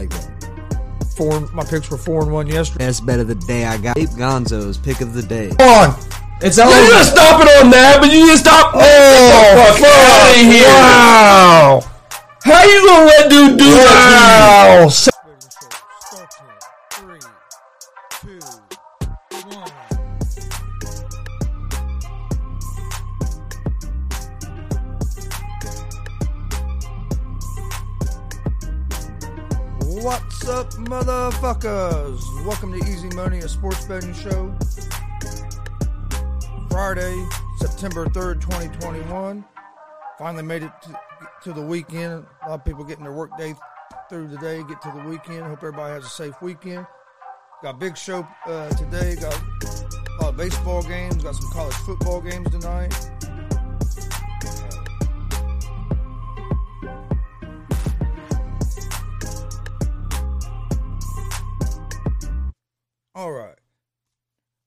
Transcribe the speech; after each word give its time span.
like 0.00 0.10
that. 0.10 1.06
Four. 1.16 1.40
My 1.52 1.64
picks 1.64 1.90
were 1.90 1.98
four 1.98 2.22
and 2.22 2.32
one 2.32 2.46
yesterday. 2.46 2.86
Best 2.86 3.04
bet 3.04 3.20
of 3.20 3.28
the 3.28 3.34
day 3.34 3.64
I 3.64 3.76
got. 3.76 3.98
Ape 3.98 4.08
Gonzo's 4.10 4.78
pick 4.78 5.00
of 5.00 5.12
the 5.12 5.22
day. 5.22 5.50
Come 5.58 5.68
on. 5.68 6.00
It's 6.42 6.56
you 6.56 6.64
just 6.64 7.12
stop 7.12 7.42
it 7.42 7.48
on 7.62 7.70
that, 7.70 7.98
but 8.00 8.10
you 8.10 8.26
just 8.26 8.44
stop. 8.44 8.72
Oh, 8.74 8.80
fuck 8.80 9.82
out 9.84 10.30
of 10.30 10.40
here! 10.40 10.64
Wow. 10.64 11.84
How 12.42 12.64
you 12.64 12.86
gonna 12.86 13.04
let 13.04 13.28
dude 13.28 13.58
do 13.58 13.64
that? 13.64 14.88
Wow. 14.88 15.10
Motherfuckers? 31.60 32.46
Welcome 32.46 32.72
to 32.72 32.88
Easy 32.88 33.08
Money, 33.10 33.38
a 33.38 33.48
sports 33.48 33.84
betting 33.84 34.14
show. 34.14 34.54
Friday, 36.70 37.26
September 37.58 38.06
3rd, 38.06 38.40
2021. 38.40 39.44
Finally 40.18 40.42
made 40.42 40.62
it 40.62 40.72
to, 40.82 40.98
to 41.44 41.52
the 41.52 41.62
weekend. 41.62 42.24
A 42.44 42.48
lot 42.48 42.60
of 42.60 42.64
people 42.64 42.84
getting 42.84 43.04
their 43.04 43.12
work 43.12 43.36
day 43.36 43.54
through 44.08 44.28
the 44.28 44.38
day, 44.38 44.62
get 44.62 44.80
to 44.82 44.92
the 44.94 45.08
weekend. 45.08 45.44
Hope 45.44 45.58
everybody 45.58 45.94
has 45.94 46.04
a 46.04 46.08
safe 46.08 46.40
weekend. 46.40 46.86
Got 47.62 47.78
big 47.78 47.96
show 47.96 48.26
uh, 48.46 48.68
today. 48.70 49.16
Got 49.16 49.34
a 49.34 50.22
lot 50.22 50.28
of 50.30 50.36
baseball 50.36 50.82
games. 50.82 51.22
Got 51.22 51.34
some 51.34 51.50
college 51.52 51.74
football 51.74 52.20
games 52.20 52.50
tonight. 52.50 53.09
All 63.20 63.32
right. 63.32 63.58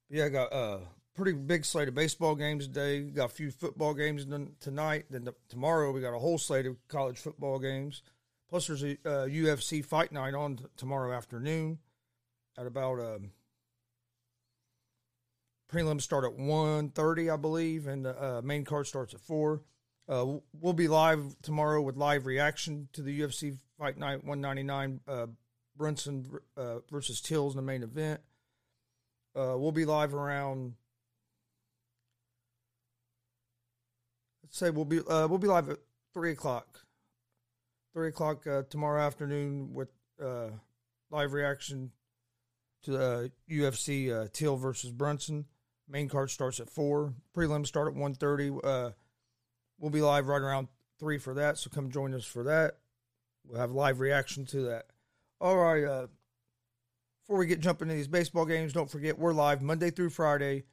Yeah, 0.08 0.26
I 0.26 0.28
got 0.28 0.52
a 0.52 0.78
pretty 1.16 1.32
big 1.32 1.64
slate 1.64 1.88
of 1.88 1.96
baseball 1.96 2.36
games 2.36 2.68
today. 2.68 3.00
Got 3.00 3.24
a 3.24 3.34
few 3.34 3.50
football 3.50 3.94
games 3.94 4.24
tonight. 4.60 5.06
Then 5.10 5.24
the, 5.24 5.34
tomorrow 5.48 5.90
we 5.90 6.00
got 6.00 6.14
a 6.14 6.20
whole 6.20 6.38
slate 6.38 6.64
of 6.66 6.76
college 6.86 7.18
football 7.18 7.58
games. 7.58 8.02
Plus, 8.48 8.68
there's 8.68 8.84
a 8.84 8.92
uh, 9.04 9.26
UFC 9.26 9.84
fight 9.84 10.12
night 10.12 10.34
on 10.34 10.54
t- 10.54 10.66
tomorrow 10.76 11.12
afternoon 11.12 11.78
at 12.56 12.64
about 12.64 13.00
um, 13.00 13.32
prelims 15.68 16.02
start 16.02 16.24
at 16.24 16.38
1.30, 16.38 17.34
I 17.34 17.36
believe, 17.36 17.88
and 17.88 18.04
the 18.04 18.22
uh, 18.36 18.40
main 18.40 18.64
card 18.64 18.86
starts 18.86 19.14
at 19.14 19.20
four. 19.20 19.62
Uh, 20.08 20.34
we'll 20.60 20.74
be 20.74 20.86
live 20.86 21.34
tomorrow 21.42 21.82
with 21.82 21.96
live 21.96 22.24
reaction 22.24 22.88
to 22.92 23.02
the 23.02 23.20
UFC 23.20 23.56
fight 23.76 23.98
night 23.98 24.22
199 24.22 25.00
uh, 25.08 25.26
Brunson 25.76 26.24
uh, 26.56 26.76
versus 26.88 27.20
Tills 27.20 27.54
in 27.54 27.56
the 27.56 27.62
main 27.62 27.82
event. 27.82 28.20
Uh, 29.36 29.58
we'll 29.58 29.72
be 29.72 29.84
live 29.84 30.14
around. 30.14 30.74
Let's 34.42 34.56
say 34.56 34.70
we'll 34.70 34.84
be 34.84 35.00
uh, 35.00 35.26
we'll 35.26 35.38
be 35.38 35.48
live 35.48 35.68
at 35.68 35.78
three 36.12 36.30
o'clock. 36.30 36.80
Three 37.92 38.08
o'clock 38.08 38.46
uh, 38.46 38.62
tomorrow 38.70 39.02
afternoon 39.02 39.74
with 39.74 39.88
uh, 40.22 40.50
live 41.10 41.32
reaction 41.32 41.90
to 42.84 42.92
the 42.92 43.32
UFC 43.50 44.12
uh, 44.12 44.28
Till 44.32 44.56
versus 44.56 44.92
Brunson. 44.92 45.46
Main 45.88 46.08
card 46.08 46.30
starts 46.30 46.60
at 46.60 46.70
four. 46.70 47.14
Prelims 47.36 47.66
start 47.66 47.88
at 47.88 47.94
one 47.94 48.14
thirty. 48.14 48.52
Uh, 48.62 48.90
we'll 49.78 49.90
be 49.90 50.00
live 50.00 50.28
right 50.28 50.40
around 50.40 50.68
three 51.00 51.18
for 51.18 51.34
that. 51.34 51.58
So 51.58 51.70
come 51.70 51.90
join 51.90 52.14
us 52.14 52.24
for 52.24 52.44
that. 52.44 52.78
We'll 53.44 53.60
have 53.60 53.72
live 53.72 53.98
reaction 53.98 54.46
to 54.46 54.62
that. 54.62 54.86
All 55.40 55.56
right. 55.56 56.08
Before 57.24 57.38
we 57.38 57.46
get 57.46 57.60
jumping 57.60 57.88
into 57.88 57.96
these 57.96 58.06
baseball 58.06 58.44
games, 58.44 58.74
don't 58.74 58.90
forget 58.90 59.18
we're 59.18 59.32
live 59.32 59.62
Monday 59.62 59.88
through 59.88 60.10
Friday, 60.10 60.64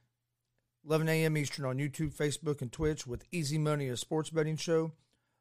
11 0.86 1.08
a.m. 1.08 1.38
Eastern 1.38 1.64
on 1.64 1.78
YouTube, 1.78 2.14
Facebook, 2.14 2.62
and 2.62 2.70
Twitch 2.70 3.08
with 3.08 3.24
Easy 3.32 3.58
Money, 3.58 3.88
a 3.88 3.96
sports 3.96 4.30
betting 4.30 4.58
show. 4.58 4.92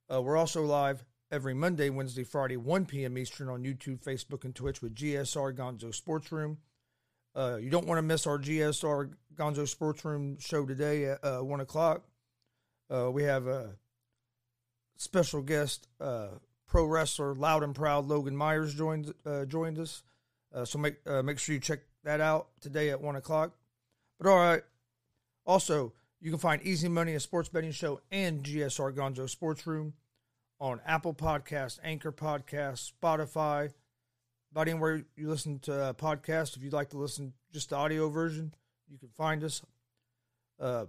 Uh, 0.08 0.22
we're 0.22 0.36
also 0.36 0.62
live 0.62 1.04
every 1.32 1.52
Monday, 1.52 1.90
Wednesday, 1.90 2.22
Friday, 2.22 2.56
1 2.56 2.86
p.m. 2.86 3.18
Eastern 3.18 3.48
on 3.48 3.64
YouTube, 3.64 4.00
Facebook, 4.04 4.44
and 4.44 4.54
Twitch 4.54 4.82
with 4.82 4.94
GSR 4.94 5.52
Gonzo 5.52 5.92
Sports 5.92 6.30
Room. 6.30 6.58
Uh, 7.34 7.58
you 7.60 7.70
don't 7.70 7.88
want 7.88 7.98
to 7.98 8.02
miss 8.02 8.28
our 8.28 8.38
GSR 8.38 9.12
Gonzo 9.34 9.66
Sports 9.66 10.04
Room 10.04 10.38
show 10.38 10.64
today 10.64 11.06
at 11.06 11.24
uh, 11.24 11.40
1 11.40 11.58
o'clock. 11.58 12.04
Uh, 12.88 13.10
we 13.10 13.24
have 13.24 13.48
a 13.48 13.70
special 14.96 15.42
guest, 15.42 15.88
uh, 16.00 16.28
pro 16.68 16.84
wrestler, 16.84 17.34
loud 17.34 17.64
and 17.64 17.74
proud 17.74 18.06
Logan 18.06 18.36
Myers 18.36 18.72
joined 18.72 19.12
uh, 19.26 19.44
joined 19.44 19.76
us. 19.76 20.04
Uh, 20.54 20.64
so 20.64 20.78
make 20.78 20.96
uh, 21.06 21.22
make 21.22 21.38
sure 21.38 21.54
you 21.54 21.60
check 21.60 21.80
that 22.04 22.20
out 22.20 22.48
today 22.60 22.90
at 22.90 23.00
one 23.00 23.16
o'clock. 23.16 23.52
But 24.18 24.28
all 24.28 24.36
right. 24.36 24.62
Also, 25.46 25.92
you 26.20 26.30
can 26.30 26.38
find 26.38 26.62
Easy 26.62 26.88
Money, 26.88 27.14
a 27.14 27.20
sports 27.20 27.48
betting 27.48 27.72
show, 27.72 28.00
and 28.10 28.42
GSR 28.42 28.94
Gonzo 28.94 29.28
Sports 29.28 29.66
Room 29.66 29.94
on 30.60 30.80
Apple 30.86 31.14
Podcasts, 31.14 31.78
Anchor 31.82 32.12
Podcasts, 32.12 32.92
Spotify, 32.92 33.72
about 34.52 34.68
anywhere 34.68 35.04
you 35.16 35.28
listen 35.28 35.58
to 35.60 35.74
uh, 35.74 35.92
podcasts. 35.94 36.56
If 36.56 36.62
you'd 36.62 36.72
like 36.72 36.90
to 36.90 36.98
listen 36.98 37.32
just 37.52 37.70
the 37.70 37.76
audio 37.76 38.08
version, 38.08 38.52
you 38.88 38.98
can 38.98 39.08
find 39.08 39.42
us. 39.42 39.62
Uh, 40.58 40.86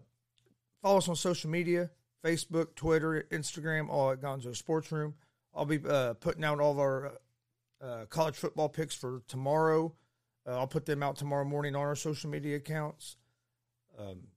follow 0.81 0.97
us 0.97 1.07
on 1.07 1.15
social 1.15 1.49
media: 1.49 1.89
Facebook, 2.23 2.75
Twitter, 2.75 3.25
Instagram, 3.31 3.89
all 3.89 4.11
at 4.11 4.21
Gonzo 4.21 4.55
Sports 4.55 4.91
Room. 4.91 5.13
I'll 5.55 5.65
be 5.65 5.79
uh, 5.87 6.13
putting 6.15 6.43
out 6.43 6.59
all 6.59 6.71
of 6.71 6.79
our 6.79 7.13
uh, 7.81 8.05
college 8.09 8.35
football 8.35 8.69
picks 8.69 8.95
for 8.95 9.21
tomorrow. 9.27 9.93
Uh, 10.47 10.57
I'll 10.57 10.67
put 10.67 10.85
them 10.85 11.03
out 11.03 11.17
tomorrow 11.17 11.45
morning 11.45 11.75
on 11.75 11.81
our 11.81 11.95
social 11.95 12.29
media 12.29 12.57
accounts. 12.57 13.17
Um, 13.97 14.27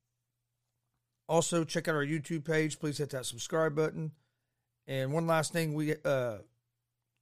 also, 1.29 1.65
check 1.65 1.89
out 1.89 1.95
our 1.95 2.05
YouTube 2.05 2.45
page. 2.45 2.79
Please 2.79 2.99
hit 2.99 3.11
that 3.11 3.27
subscribe 3.27 3.75
button. 3.75 4.13
And 4.87 5.13
one 5.13 5.27
last 5.27 5.53
thing, 5.53 5.73
we 5.73 5.95
uh, 6.05 6.39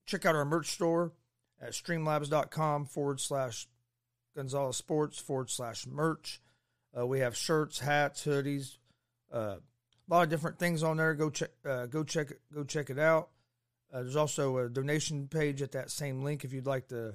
check 0.07 0.27
out 0.27 0.35
our 0.35 0.45
merch 0.45 0.71
store 0.71 1.13
at 1.61 1.73
streamlabs.com 1.73 2.87
forward 2.87 3.21
slash 3.21 3.69
Gonzalez 4.35 4.77
Sports 4.77 5.19
forward 5.19 5.51
slash 5.51 5.87
merch. 5.87 6.41
Uh, 6.97 7.07
we 7.07 7.21
have 7.21 7.37
shirts, 7.37 7.79
hats, 7.79 8.25
hoodies, 8.25 8.79
uh, 9.33 9.57
a 9.57 9.61
lot 10.09 10.25
of 10.25 10.31
different 10.31 10.59
things 10.59 10.83
on 10.83 10.97
there. 10.97 11.15
Go 11.15 11.31
check, 11.31 11.51
uh, 11.65 11.87
go 11.87 12.03
check, 12.03 12.33
go 12.53 12.65
check 12.65 12.91
it 12.91 12.99
out. 12.99 13.31
Uh, 13.93 14.03
there's 14.03 14.17
also 14.17 14.57
a 14.59 14.69
donation 14.69 15.29
page 15.29 15.61
at 15.61 15.73
that 15.73 15.91
same 15.91 16.23
link 16.23 16.45
if 16.45 16.53
you'd 16.53 16.67
like 16.67 16.89
to 16.89 17.15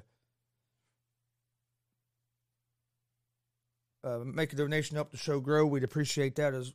uh, 4.04 4.20
make 4.24 4.54
a 4.54 4.56
donation 4.56 4.92
to 4.92 4.98
help 4.98 5.12
the 5.12 5.18
show 5.18 5.40
grow. 5.40 5.66
We'd 5.66 5.84
appreciate 5.84 6.36
that 6.36 6.54
as 6.54 6.74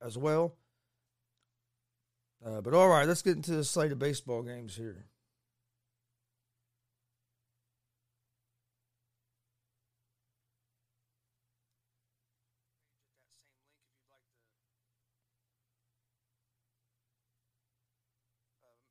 as 0.00 0.16
well. 0.16 0.54
Uh, 2.44 2.60
but 2.60 2.74
all 2.74 2.88
right, 2.88 3.06
let's 3.06 3.22
get 3.22 3.36
into 3.36 3.52
the 3.52 3.64
slate 3.64 3.92
of 3.92 3.98
baseball 3.98 4.42
games 4.42 4.76
here. 4.76 5.06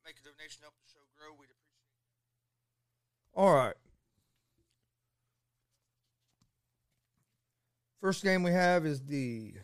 Make 0.04 0.16
a 0.18 0.24
donation 0.24 0.60
to 0.60 0.64
help 0.64 0.74
the 0.76 0.92
show 0.92 1.00
grow. 1.16 1.32
We'd 1.32 1.48
appreciate. 1.50 1.64
All 3.34 3.54
right. 3.54 3.74
First 8.00 8.22
game 8.22 8.42
we 8.42 8.50
have 8.50 8.84
is 8.84 9.00
the 9.06 9.54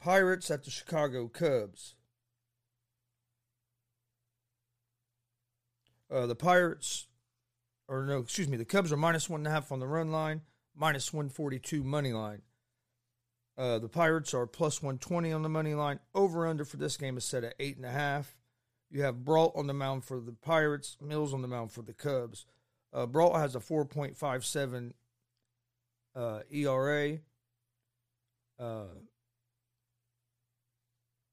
Pirates 0.00 0.50
at 0.50 0.64
the 0.64 0.70
Chicago 0.70 1.28
Cubs. 1.28 1.94
Uh, 6.10 6.26
the 6.26 6.34
Pirates, 6.34 7.06
or 7.86 8.04
no, 8.04 8.18
excuse 8.18 8.48
me, 8.48 8.56
the 8.56 8.64
Cubs 8.64 8.92
are 8.92 8.96
minus 8.96 9.30
one 9.30 9.40
and 9.40 9.46
a 9.46 9.50
half 9.50 9.70
on 9.70 9.78
the 9.78 9.86
run 9.86 10.10
line, 10.10 10.40
minus 10.74 11.12
142 11.12 11.84
money 11.84 12.12
line. 12.12 12.42
Uh, 13.60 13.78
the 13.78 13.90
Pirates 13.90 14.32
are 14.32 14.46
plus 14.46 14.82
120 14.82 15.32
on 15.32 15.42
the 15.42 15.48
money 15.50 15.74
line. 15.74 16.00
Over 16.14 16.46
under 16.46 16.64
for 16.64 16.78
this 16.78 16.96
game 16.96 17.18
is 17.18 17.26
set 17.26 17.44
at 17.44 17.58
8.5. 17.58 18.24
You 18.90 19.02
have 19.02 19.22
Brault 19.22 19.52
on 19.54 19.66
the 19.66 19.74
mound 19.74 20.02
for 20.06 20.18
the 20.18 20.32
Pirates, 20.32 20.96
Mills 20.98 21.34
on 21.34 21.42
the 21.42 21.48
mound 21.48 21.70
for 21.70 21.82
the 21.82 21.92
Cubs. 21.92 22.46
Uh, 22.90 23.04
Brault 23.04 23.36
has 23.36 23.54
a 23.54 23.60
4.57 23.60 24.92
uh, 26.16 26.40
ERA. 26.50 27.18
Uh, 28.58 28.84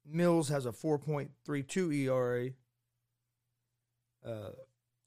Mills 0.06 0.50
has 0.50 0.66
a 0.66 0.74
4.32 0.74 1.96
ERA. 1.96 2.50
Uh, 4.26 4.52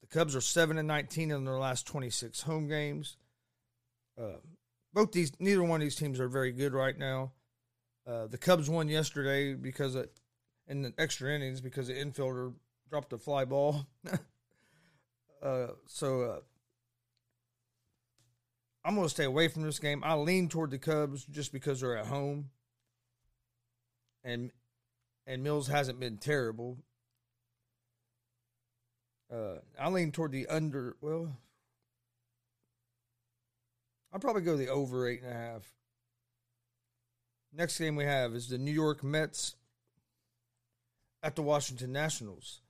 the 0.01 0.07
Cubs 0.09 0.35
are 0.35 0.41
7 0.41 0.79
and 0.79 0.87
19 0.87 1.29
in 1.29 1.45
their 1.45 1.59
last 1.59 1.85
26 1.85 2.41
home 2.41 2.67
games. 2.67 3.17
Uh, 4.19 4.37
both 4.93 5.11
these, 5.11 5.31
neither 5.39 5.63
one 5.63 5.81
of 5.81 5.85
these 5.85 5.95
teams 5.95 6.19
are 6.19 6.27
very 6.27 6.51
good 6.51 6.73
right 6.73 6.97
now. 6.97 7.31
Uh, 8.07 8.27
the 8.27 8.37
Cubs 8.37 8.69
won 8.69 8.87
yesterday 8.87 9.53
because, 9.53 9.95
it, 9.95 10.11
in 10.67 10.81
the 10.81 10.93
extra 10.97 11.33
innings 11.33 11.61
because 11.61 11.87
the 11.87 11.93
infielder 11.93 12.53
dropped 12.89 13.13
a 13.13 13.17
fly 13.17 13.45
ball. 13.45 13.85
uh, 15.43 15.67
so 15.85 16.21
uh, 16.21 16.39
I'm 18.83 18.95
going 18.95 19.05
to 19.05 19.09
stay 19.09 19.25
away 19.25 19.47
from 19.47 19.63
this 19.63 19.79
game. 19.79 20.03
I 20.03 20.15
lean 20.15 20.49
toward 20.49 20.71
the 20.71 20.77
Cubs 20.77 21.25
just 21.25 21.51
because 21.51 21.81
they're 21.81 21.97
at 21.97 22.07
home, 22.07 22.49
and 24.23 24.51
and 25.27 25.43
Mills 25.43 25.67
hasn't 25.67 25.99
been 25.99 26.17
terrible. 26.17 26.77
Uh, 29.31 29.59
I 29.79 29.89
lean 29.89 30.11
toward 30.11 30.31
the 30.31 30.47
under. 30.47 30.95
Well, 31.01 31.37
I'll 34.13 34.19
probably 34.19 34.41
go 34.41 34.57
the 34.57 34.67
over 34.67 35.07
eight 35.07 35.21
and 35.21 35.31
a 35.31 35.33
half. 35.33 35.71
Next 37.53 37.77
game 37.77 37.95
we 37.95 38.05
have 38.05 38.33
is 38.33 38.47
the 38.47 38.57
New 38.57 38.71
York 38.71 39.03
Mets 39.03 39.55
at 41.23 41.35
the 41.35 41.41
Washington 41.41 41.91
Nationals. 41.91 42.61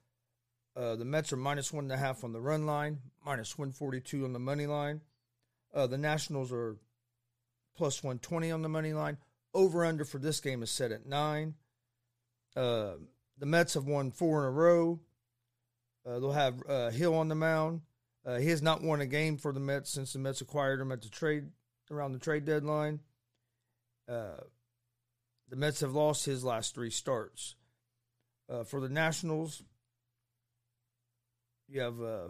Uh, 0.75 0.95
the 0.95 1.05
Mets 1.05 1.33
are 1.33 1.37
minus 1.37 1.73
one 1.73 1.85
and 1.85 1.91
a 1.91 1.97
half 1.97 2.23
on 2.23 2.31
the 2.31 2.41
run 2.41 2.65
line, 2.65 2.99
minus 3.25 3.57
142 3.57 4.23
on 4.23 4.33
the 4.33 4.39
money 4.39 4.67
line. 4.67 5.01
Uh, 5.73 5.87
the 5.87 5.97
Nationals 5.97 6.51
are 6.51 6.77
plus 7.75 8.03
120 8.03 8.51
on 8.51 8.61
the 8.61 8.69
money 8.69 8.93
line. 8.93 9.17
Over 9.53 9.85
under 9.85 10.05
for 10.05 10.17
this 10.17 10.39
game 10.39 10.63
is 10.63 10.71
set 10.71 10.91
at 10.91 11.05
nine. 11.05 11.55
Uh, 12.55 12.93
the 13.37 13.45
Mets 13.45 13.73
have 13.73 13.85
won 13.85 14.11
four 14.11 14.39
in 14.39 14.45
a 14.45 14.51
row. 14.51 14.99
Uh, 16.05 16.19
they'll 16.19 16.31
have 16.31 16.63
uh, 16.67 16.89
Hill 16.89 17.15
on 17.15 17.27
the 17.27 17.35
mound. 17.35 17.81
Uh, 18.25 18.37
he 18.37 18.49
has 18.49 18.61
not 18.61 18.83
won 18.83 19.01
a 19.01 19.05
game 19.05 19.37
for 19.37 19.51
the 19.51 19.59
Mets 19.59 19.89
since 19.89 20.13
the 20.13 20.19
Mets 20.19 20.41
acquired 20.41 20.79
him 20.79 20.91
at 20.91 21.01
the 21.01 21.09
trade 21.09 21.45
around 21.89 22.11
the 22.13 22.19
trade 22.19 22.45
deadline. 22.45 22.99
Uh, 24.07 24.41
the 25.49 25.55
Mets 25.55 25.81
have 25.81 25.93
lost 25.93 26.25
his 26.25 26.43
last 26.43 26.75
three 26.75 26.89
starts. 26.89 27.55
Uh, 28.49 28.63
for 28.63 28.79
the 28.79 28.89
Nationals, 28.89 29.63
you 31.67 31.81
have 31.81 32.01
uh, 32.01 32.27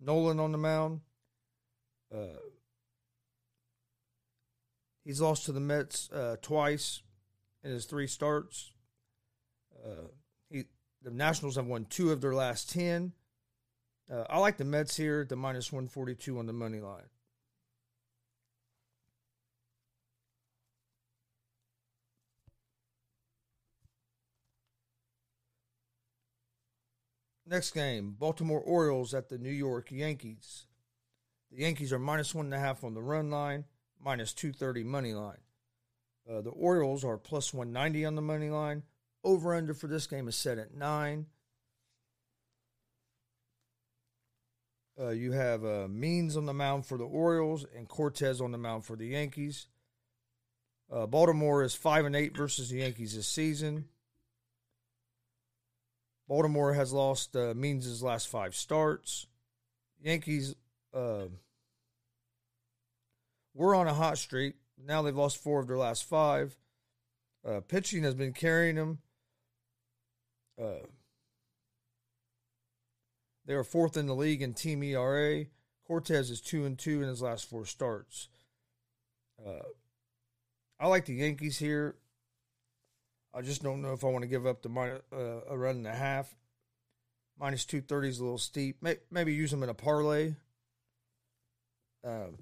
Nolan 0.00 0.40
on 0.40 0.52
the 0.52 0.58
mound. 0.58 1.00
Uh, 2.12 2.40
he's 5.04 5.20
lost 5.20 5.44
to 5.46 5.52
the 5.52 5.60
Mets 5.60 6.10
uh, 6.10 6.36
twice 6.42 7.02
in 7.62 7.70
his 7.70 7.84
three 7.84 8.06
starts. 8.06 8.72
He, 10.50 10.64
the 11.02 11.10
Nationals 11.10 11.56
have 11.56 11.66
won 11.66 11.86
two 11.86 12.12
of 12.12 12.20
their 12.20 12.34
last 12.34 12.70
ten. 12.70 13.12
Uh, 14.12 14.24
I 14.28 14.38
like 14.38 14.58
the 14.58 14.64
Mets 14.64 14.96
here 14.96 15.24
the 15.24 15.36
minus 15.36 15.72
one 15.72 15.88
forty 15.88 16.14
two 16.14 16.38
on 16.38 16.46
the 16.46 16.52
money 16.52 16.80
line. 16.80 17.08
Next 27.46 27.72
game, 27.72 28.16
Baltimore 28.18 28.60
Orioles 28.60 29.12
at 29.12 29.28
the 29.28 29.36
New 29.36 29.50
York 29.50 29.90
Yankees. 29.90 30.66
The 31.50 31.62
Yankees 31.62 31.92
are 31.92 31.98
minus 31.98 32.34
one 32.34 32.46
and 32.46 32.54
a 32.54 32.58
half 32.58 32.82
on 32.82 32.94
the 32.94 33.02
run 33.02 33.30
line, 33.30 33.64
minus 34.02 34.32
230 34.32 34.84
money 34.84 35.12
line. 35.12 35.36
Uh, 36.26 36.40
the 36.40 36.48
Orioles 36.48 37.04
are 37.04 37.18
plus 37.18 37.52
190 37.52 38.06
on 38.06 38.14
the 38.14 38.22
money 38.22 38.48
line. 38.48 38.84
Over 39.22 39.54
under 39.54 39.74
for 39.74 39.86
this 39.86 40.06
game 40.06 40.28
is 40.28 40.36
set 40.36 40.56
at 40.56 40.74
nine. 40.74 41.26
Uh, 45.00 45.08
you 45.08 45.32
have 45.32 45.64
uh, 45.64 45.86
Means 45.88 46.36
on 46.36 46.46
the 46.46 46.52
mound 46.52 46.86
for 46.86 46.98
the 46.98 47.04
Orioles 47.04 47.64
and 47.76 47.88
Cortes 47.88 48.40
on 48.40 48.52
the 48.52 48.58
mound 48.58 48.84
for 48.84 48.96
the 48.96 49.06
Yankees. 49.06 49.68
Uh, 50.92 51.06
Baltimore 51.06 51.62
is 51.62 51.74
five 51.74 52.04
and 52.04 52.14
eight 52.14 52.36
versus 52.36 52.68
the 52.68 52.78
Yankees 52.78 53.14
this 53.16 53.26
season. 53.26 53.86
Baltimore 56.28 56.74
has 56.74 56.92
lost 56.92 57.34
uh, 57.34 57.54
Means' 57.56 58.02
last 58.02 58.28
five 58.28 58.54
starts. 58.54 59.26
Yankees 60.02 60.54
uh, 60.94 61.24
were 63.54 63.74
on 63.74 63.86
a 63.86 63.94
hot 63.94 64.18
streak. 64.18 64.56
Now 64.84 65.02
they've 65.02 65.16
lost 65.16 65.42
four 65.42 65.60
of 65.60 65.66
their 65.66 65.78
last 65.78 66.04
five. 66.04 66.56
Uh, 67.46 67.60
pitching 67.60 68.02
has 68.02 68.14
been 68.14 68.32
carrying 68.32 68.76
them. 68.76 68.98
Uh, 70.60 70.86
they 73.46 73.54
are 73.54 73.64
fourth 73.64 73.96
in 73.96 74.06
the 74.06 74.14
league 74.14 74.42
in 74.42 74.54
team 74.54 74.82
ERA. 74.82 75.46
Cortes 75.86 76.30
is 76.30 76.40
two 76.40 76.64
and 76.64 76.78
two 76.78 77.02
in 77.02 77.08
his 77.08 77.22
last 77.22 77.48
four 77.48 77.66
starts. 77.66 78.28
Uh, 79.44 79.64
I 80.78 80.86
like 80.86 81.06
the 81.06 81.14
Yankees 81.14 81.58
here. 81.58 81.96
I 83.34 83.42
just 83.42 83.62
don't 83.62 83.82
know 83.82 83.92
if 83.92 84.04
I 84.04 84.08
want 84.08 84.22
to 84.22 84.28
give 84.28 84.46
up 84.46 84.62
the 84.62 84.68
minus, 84.68 85.00
uh, 85.12 85.40
a 85.48 85.56
run 85.56 85.76
and 85.76 85.86
a 85.86 85.94
half. 85.94 86.34
Minus 87.38 87.64
two 87.64 87.80
thirty 87.80 88.08
is 88.08 88.18
a 88.18 88.22
little 88.22 88.38
steep. 88.38 88.84
Maybe 89.10 89.32
use 89.32 89.50
them 89.50 89.62
in 89.62 89.68
a 89.68 89.74
parlay. 89.74 90.34
Um, 92.04 92.38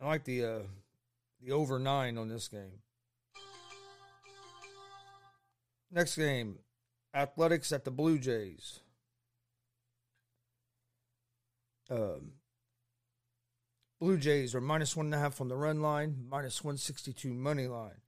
I 0.00 0.06
like 0.06 0.24
the 0.24 0.44
uh, 0.44 0.58
the 1.40 1.52
over 1.52 1.78
nine 1.78 2.18
on 2.18 2.28
this 2.28 2.48
game. 2.48 2.80
Next 5.90 6.16
game, 6.16 6.58
Athletics 7.14 7.72
at 7.72 7.84
the 7.84 7.90
Blue 7.90 8.18
Jays. 8.18 8.80
Um, 11.90 12.32
Blue 14.00 14.16
Jays 14.16 14.54
are 14.54 14.60
minus 14.60 14.96
one 14.96 15.06
and 15.06 15.14
a 15.14 15.18
half 15.18 15.40
on 15.40 15.48
the 15.48 15.56
run 15.56 15.80
line, 15.80 16.24
minus 16.28 16.64
162 16.64 17.32
money 17.32 17.68
line. 17.68 18.00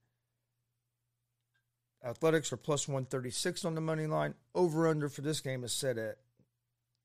Athletics 2.03 2.51
are 2.51 2.57
plus 2.57 2.87
136 2.87 3.63
on 3.63 3.75
the 3.75 3.81
money 3.81 4.05
line. 4.05 4.35
Over 4.53 4.87
under 4.87 5.09
for 5.09 5.21
this 5.21 5.39
game 5.39 5.63
is 5.63 5.73
set 5.73 5.97
at 5.97 6.17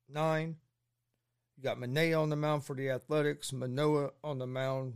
nine. 0.09 0.57
You 1.57 1.63
got 1.63 1.79
Manaea 1.79 2.21
on 2.21 2.31
the 2.31 2.37
mound 2.37 2.65
for 2.65 2.75
the 2.75 2.91
Athletics, 2.91 3.53
Manoah 3.53 4.11
on 4.25 4.39
the 4.39 4.47
mound 4.47 4.95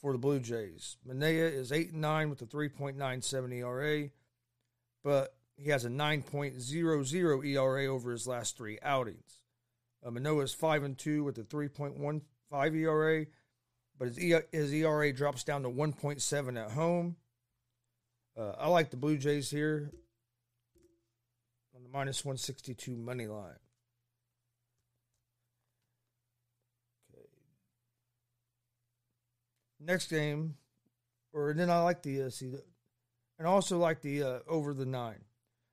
for 0.00 0.12
the 0.12 0.18
Blue 0.18 0.40
Jays. 0.40 0.96
Manaea 1.06 1.52
is 1.52 1.72
8 1.72 1.92
and 1.92 2.00
9 2.00 2.30
with 2.30 2.42
a 2.42 2.46
3.97 2.46 3.52
ERA, 3.54 4.10
but 5.02 5.37
he 5.58 5.70
has 5.70 5.84
a 5.84 5.88
9.00 5.88 7.44
ERA 7.44 7.86
over 7.86 8.12
his 8.12 8.26
last 8.26 8.56
three 8.56 8.78
outings. 8.82 9.42
Uh, 10.04 10.10
Manoah 10.10 10.44
is 10.44 10.54
5 10.54 10.84
and 10.84 10.96
2 10.96 11.24
with 11.24 11.36
a 11.38 11.42
3.15 11.42 12.22
ERA, 12.76 13.26
but 13.98 14.08
his, 14.08 14.20
e- 14.20 14.40
his 14.52 14.72
ERA 14.72 15.12
drops 15.12 15.42
down 15.42 15.62
to 15.62 15.68
1.7 15.68 16.64
at 16.64 16.70
home. 16.70 17.16
Uh, 18.38 18.52
I 18.56 18.68
like 18.68 18.90
the 18.90 18.96
Blue 18.96 19.18
Jays 19.18 19.50
here 19.50 19.90
on 21.74 21.82
the 21.82 21.88
minus 21.88 22.24
162 22.24 22.94
money 22.96 23.26
line. 23.26 23.58
Okay. 27.12 27.26
Next 29.80 30.08
game, 30.08 30.54
or 31.32 31.52
then 31.52 31.68
I 31.68 31.82
like 31.82 32.02
the 32.02 32.22
uh, 32.22 32.30
see, 32.30 32.46
the, 32.46 32.62
and 33.40 33.48
also 33.48 33.78
like 33.78 34.02
the 34.02 34.22
uh, 34.22 34.38
over 34.46 34.72
the 34.72 34.86
nine. 34.86 35.24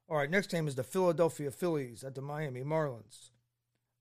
All 0.08 0.18
right, 0.18 0.30
next 0.30 0.52
game 0.52 0.68
is 0.68 0.76
the 0.76 0.84
Philadelphia 0.84 1.50
Phillies 1.50 2.04
at 2.04 2.14
the 2.14 2.22
Miami 2.22 2.62
Marlins. 2.62 3.32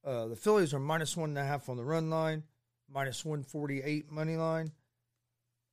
Uh, 0.04 0.26
the 0.26 0.36
Phillies 0.36 0.74
are 0.74 0.78
minus 0.78 1.16
one 1.16 1.30
and 1.30 1.38
a 1.38 1.44
half 1.44 1.70
on 1.70 1.78
the 1.78 1.84
run 1.84 2.10
line, 2.10 2.42
minus 2.92 3.24
148 3.24 4.10
money 4.10 4.36
line. 4.36 4.72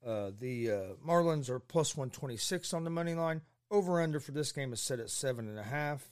Uh, 0.05 0.31
the 0.39 0.71
uh, 0.71 1.05
Marlins 1.05 1.50
are 1.50 1.59
plus 1.59 1.97
126 1.97 2.73
on 2.73 2.85
the 2.85 2.89
money 2.89 3.13
line. 3.13 3.41
Over 3.69 4.01
under 4.01 4.21
for 4.21 4.31
this 4.31 4.53
game 4.53 4.71
is 4.71 4.79
set 4.79 5.00
at 5.00 5.09
seven 5.09 5.50
and 5.50 5.59
a 5.59 5.63
half. 5.63 6.09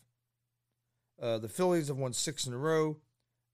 Uh, 1.21 1.37
the 1.37 1.49
Phillies 1.49 1.87
have 1.87 1.97
won 1.97 2.13
six 2.13 2.45
in 2.45 2.53
a 2.53 2.57
row. 2.57 2.97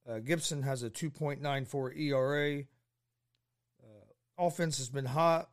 Uh, 0.08 0.20
Gibson 0.20 0.64
has 0.64 0.82
a 0.82 0.90
2.94 0.90 2.00
ERA. 2.00 2.64
Uh, 3.84 4.46
offense 4.48 4.78
has 4.80 4.90
been 4.90 5.06
hot 5.06 5.50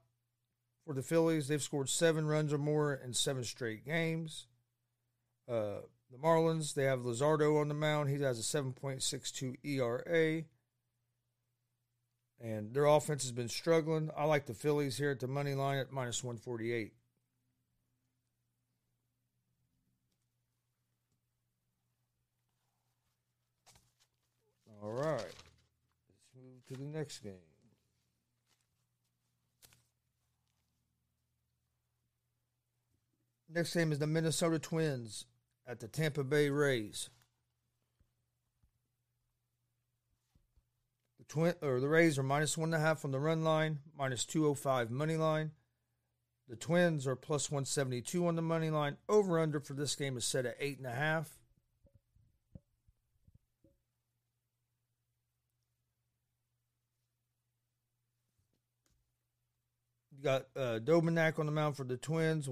for 0.87 0.95
the 0.95 1.03
Phillies. 1.03 1.49
They've 1.49 1.63
scored 1.63 1.89
seven 1.89 2.27
runs 2.27 2.53
or 2.53 2.59
more 2.59 2.95
in 2.95 3.13
seven 3.13 3.45
straight 3.45 3.85
games. 3.85 4.47
Uh, 5.49 5.83
the 6.11 6.19
Marlins, 6.19 6.75
they 6.75 6.85
have 6.85 7.01
Luzardo 7.01 7.61
on 7.61 7.69
the 7.69 7.75
mound. 7.75 8.11
He 8.11 8.23
has 8.23 8.39
a 8.39 8.43
7.62 8.43 9.57
ERA. 9.65 10.45
And 12.41 12.75
their 12.75 12.87
offense 12.87 13.23
has 13.23 13.33
been 13.33 13.49
struggling. 13.49 14.11
I 14.17 14.25
like 14.25 14.47
the 14.47 14.55
Phillies 14.55 14.99
here 14.99 15.11
at 15.11 15.21
the 15.21 15.29
money 15.29 15.55
line 15.55 15.79
at 15.79 15.93
minus 15.93 16.23
148. 16.23 16.93
All 24.83 24.91
right. 24.91 25.19
Let's 25.19 26.35
move 26.37 26.67
to 26.69 26.77
the 26.77 26.85
next 26.85 27.21
game. 27.21 27.33
Next 33.49 33.75
game 33.75 33.93
is 33.93 33.99
the 33.99 34.07
Minnesota 34.07 34.59
Twins 34.59 35.27
at 35.67 35.81
the 35.81 35.89
Tampa 35.89 36.25
Bay 36.25 36.51
Rays. 36.51 37.11
The 41.19 41.25
twin 41.25 41.55
or 41.63 41.81
the 41.81 41.89
Rays 41.89 42.19
are 42.19 42.23
minus 42.23 42.59
one 42.59 42.75
and 42.75 42.83
a 42.83 42.87
half 42.87 43.05
on 43.05 43.11
the 43.11 43.21
run 43.21 43.45
line, 43.45 43.79
minus 43.97 44.25
two 44.25 44.47
oh 44.47 44.55
five 44.55 44.91
money 44.91 45.17
line. 45.17 45.53
The 46.49 46.57
Twins 46.57 47.07
are 47.07 47.17
plus 47.17 47.51
172 47.51 48.27
on 48.27 48.37
the 48.37 48.43
money 48.43 48.69
line. 48.69 48.99
Over 49.09 49.39
under 49.39 49.59
for 49.59 49.73
this 49.73 49.95
game 49.95 50.19
is 50.19 50.27
set 50.27 50.45
at 50.45 50.57
eight 50.61 50.77
and 50.77 50.87
a 50.87 50.91
half. 50.91 51.39
You 60.15 60.23
got 60.23 60.47
uh, 60.55 60.79
Dobnak 60.81 61.39
on 61.39 61.47
the 61.47 61.53
mound 61.53 61.77
for 61.77 61.85
the 61.85 61.97
Twins. 61.97 62.51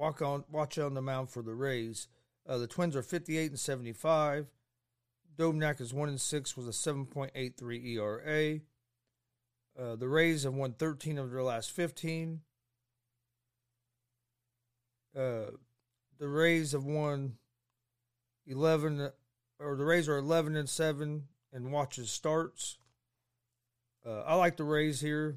Walk 0.00 0.22
on, 0.22 0.44
Wacha 0.50 0.86
on 0.86 0.94
the 0.94 1.02
mound 1.02 1.28
for 1.28 1.42
the 1.42 1.54
Rays. 1.54 2.08
Uh, 2.48 2.56
the 2.56 2.66
Twins 2.66 2.96
are 2.96 3.02
58 3.02 3.50
and 3.50 3.60
75. 3.60 4.46
Dobnak 5.36 5.78
is 5.78 5.92
one 5.92 6.08
and 6.08 6.18
six 6.18 6.56
with 6.56 6.66
a 6.66 6.70
7.83 6.70 7.84
ERA. 7.84 8.60
Uh, 9.78 9.96
the 9.96 10.08
Rays 10.08 10.44
have 10.44 10.54
won 10.54 10.72
13 10.72 11.18
of 11.18 11.30
their 11.30 11.42
last 11.42 11.72
15. 11.72 12.40
Uh, 15.14 15.20
the 16.18 16.28
Rays 16.28 16.72
have 16.72 16.84
won 16.84 17.34
11, 18.46 19.10
or 19.58 19.76
the 19.76 19.84
Rays 19.84 20.08
are 20.08 20.16
11 20.16 20.56
and 20.56 20.68
seven 20.68 21.24
in 21.52 21.64
Wacha's 21.64 22.10
starts. 22.10 22.78
Uh, 24.06 24.20
I 24.20 24.34
like 24.36 24.56
the 24.56 24.64
Rays 24.64 25.02
here 25.02 25.36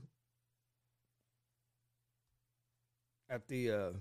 at 3.29 3.50
the 3.50 3.93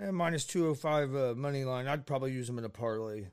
eh, 0.00 0.10
minus 0.10 0.44
205 0.46 1.14
uh, 1.14 1.34
money 1.34 1.64
line. 1.64 1.86
I'd 1.86 2.06
probably 2.06 2.32
use 2.32 2.46
them 2.46 2.58
in 2.58 2.64
a 2.64 2.68
parlay. 2.68 3.26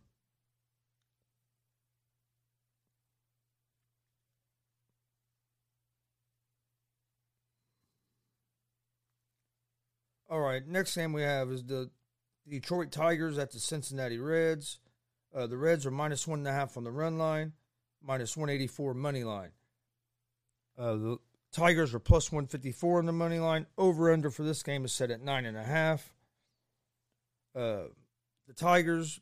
All 10.29 10.39
right, 10.39 10.65
next 10.67 10.95
game 10.95 11.13
we 11.13 11.21
have 11.21 11.51
is 11.51 11.63
the 11.63 11.91
Detroit 12.49 12.91
Tigers 12.91 13.37
at 13.37 13.51
the 13.51 13.59
Cincinnati 13.59 14.17
Reds. 14.17 14.79
Uh, 15.35 15.45
the 15.45 15.57
Reds 15.57 15.85
are 15.85 15.91
minus 15.91 16.27
one 16.27 16.39
and 16.39 16.47
a 16.47 16.51
half 16.51 16.75
on 16.75 16.83
the 16.83 16.91
run 16.91 17.19
line, 17.19 17.53
minus 18.01 18.35
184 18.35 18.95
money 18.95 19.23
line. 19.23 19.51
Uh, 20.75 20.93
the 20.93 21.17
Tigers 21.51 21.93
are 21.93 21.99
plus 21.99 22.31
154 22.31 22.99
on 22.99 23.05
the 23.05 23.11
money 23.11 23.37
line. 23.37 23.67
Over 23.77 24.11
under 24.11 24.31
for 24.31 24.41
this 24.41 24.63
game 24.63 24.85
is 24.85 24.91
set 24.91 25.11
at 25.11 25.21
nine 25.21 25.45
and 25.45 25.55
a 25.55 25.63
half. 25.63 26.13
Uh, 27.55 27.83
the 28.47 28.53
Tigers 28.55 29.19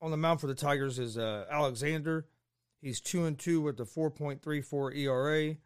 on 0.00 0.10
the 0.10 0.16
mound 0.16 0.40
for 0.40 0.46
the 0.48 0.54
Tigers 0.54 0.98
is 0.98 1.16
uh, 1.16 1.44
Alexander. 1.50 2.26
He's 2.80 3.00
two 3.00 3.24
and 3.24 3.38
two 3.38 3.60
with 3.60 3.78
a 3.80 3.84
4.34 3.84 4.96
ERA. 4.96 5.56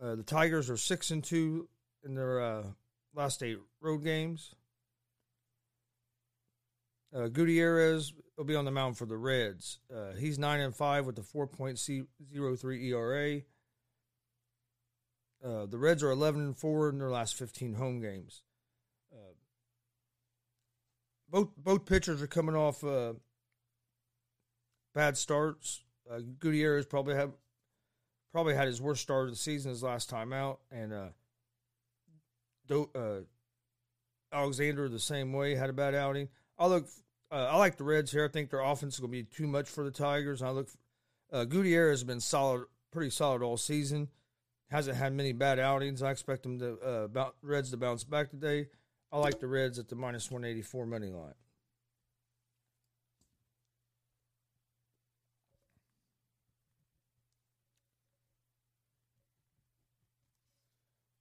Uh, 0.00 0.14
the 0.14 0.22
Tigers 0.22 0.70
are 0.70 0.76
six 0.76 1.10
and 1.10 1.24
two 1.24 1.68
in 2.04 2.14
their 2.14 2.40
uh, 2.40 2.62
last 3.14 3.42
eight 3.42 3.58
road 3.80 4.04
games. 4.04 4.54
Uh, 7.14 7.28
Gutierrez 7.28 8.12
will 8.36 8.44
be 8.44 8.54
on 8.54 8.66
the 8.66 8.70
mound 8.70 8.98
for 8.98 9.06
the 9.06 9.16
Reds. 9.16 9.78
He's 10.18 10.38
nine 10.38 10.60
and 10.60 10.76
five 10.76 11.06
with 11.06 11.18
a 11.18 11.22
4.03 11.22 12.06
ERA. 12.84 13.40
Uh, 15.44 15.66
the 15.66 15.78
Reds 15.78 16.02
are 16.02 16.10
11 16.10 16.40
and 16.40 16.56
four 16.56 16.88
in 16.88 16.98
their 16.98 17.10
last 17.10 17.36
15 17.36 17.74
home 17.74 18.00
games. 18.00 18.42
Uh, 19.12 19.34
both 21.28 21.48
both 21.56 21.84
pitchers 21.84 22.22
are 22.22 22.26
coming 22.26 22.54
off 22.54 22.82
uh, 22.84 23.14
bad 24.94 25.16
starts. 25.16 25.82
Uh, 26.10 26.20
Gutierrez 26.38 26.86
probably 26.86 27.14
have 27.14 27.32
probably 28.32 28.54
had 28.54 28.66
his 28.66 28.80
worst 28.80 29.02
start 29.02 29.24
of 29.24 29.30
the 29.30 29.36
season 29.36 29.70
his 29.70 29.82
last 29.82 30.10
time 30.10 30.32
out, 30.32 30.60
and 30.70 30.92
uh, 30.92 31.08
Do, 32.68 32.90
uh, 32.94 33.20
Alexander 34.32 34.88
the 34.88 34.98
same 34.98 35.32
way 35.32 35.54
had 35.54 35.70
a 35.70 35.72
bad 35.72 35.94
outing. 35.94 36.28
I 36.58 36.66
look, 36.66 36.86
uh, 37.30 37.46
I 37.50 37.56
like 37.56 37.76
the 37.76 37.84
Reds 37.84 38.12
here. 38.12 38.24
I 38.24 38.28
think 38.28 38.50
their 38.50 38.60
offense 38.60 38.94
is 38.94 39.00
going 39.00 39.12
to 39.12 39.16
be 39.16 39.24
too 39.24 39.46
much 39.46 39.68
for 39.68 39.84
the 39.84 39.90
Tigers. 39.90 40.42
I 40.42 40.50
look, 40.50 40.68
uh, 41.32 41.44
Gutierrez 41.44 42.00
has 42.00 42.04
been 42.04 42.20
solid, 42.20 42.66
pretty 42.92 43.10
solid 43.10 43.42
all 43.42 43.56
season. 43.56 44.08
Hasn't 44.70 44.96
had 44.96 45.12
many 45.12 45.32
bad 45.32 45.58
outings. 45.58 46.02
I 46.02 46.10
expect 46.10 46.42
them 46.42 46.58
to 46.58 47.08
uh, 47.14 47.30
Reds 47.40 47.70
to 47.70 47.76
bounce 47.76 48.04
back 48.04 48.30
today. 48.30 48.66
I 49.16 49.18
like 49.18 49.40
the 49.40 49.46
Reds 49.46 49.78
at 49.78 49.88
the 49.88 49.96
minus 49.96 50.30
one 50.30 50.44
eighty 50.44 50.60
four 50.60 50.84
money 50.84 51.08
line. 51.08 51.32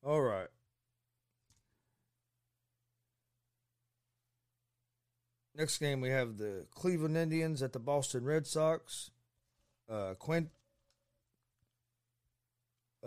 All 0.03 0.19
right. 0.19 0.49
Next 5.55 5.77
game, 5.77 6.01
we 6.01 6.09
have 6.09 6.37
the 6.37 6.65
Cleveland 6.71 7.15
Indians 7.15 7.63
at 7.63 7.71
the 7.71 7.79
Boston 7.79 8.25
Red 8.25 8.45
Sox. 8.45 9.11
Uh, 9.89 10.15
Quint, 10.15 10.49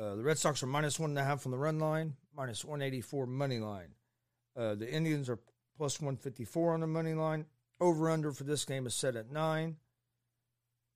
uh, 0.01 0.15
the 0.15 0.23
Red 0.23 0.39
Sox 0.39 0.63
are 0.63 0.67
minus 0.67 0.99
one 0.99 1.11
and 1.11 1.19
a 1.19 1.25
half 1.25 1.45
on 1.45 1.53
the 1.53 1.59
run 1.59 1.79
line, 1.79 2.15
minus 2.35 2.65
184 2.65 3.27
money 3.27 3.59
line. 3.59 3.98
Uh, 4.59 4.75
the 4.75 4.91
Indians 4.93 5.29
are 5.29 5.39
plus 5.77 6.01
154 6.01 6.75
on 6.75 6.81
the 6.81 6.87
money 6.87 7.15
line. 7.15 7.47
Over 7.81 8.11
under 8.11 8.33
for 8.33 8.43
this 8.43 8.65
game 8.65 8.87
is 8.87 8.95
set 8.95 9.15
at 9.15 9.31
nine. 9.31 9.77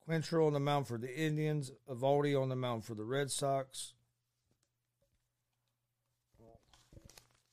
Quantrill 0.08 0.48
on 0.48 0.52
the 0.52 0.60
mound 0.60 0.88
for 0.88 0.98
the 0.98 1.16
Indians. 1.16 1.70
Eovaldi 1.88 2.40
on 2.40 2.48
the 2.48 2.56
mound 2.56 2.84
for 2.84 2.94
the 2.94 3.04
Red 3.04 3.30
Sox. 3.30 3.94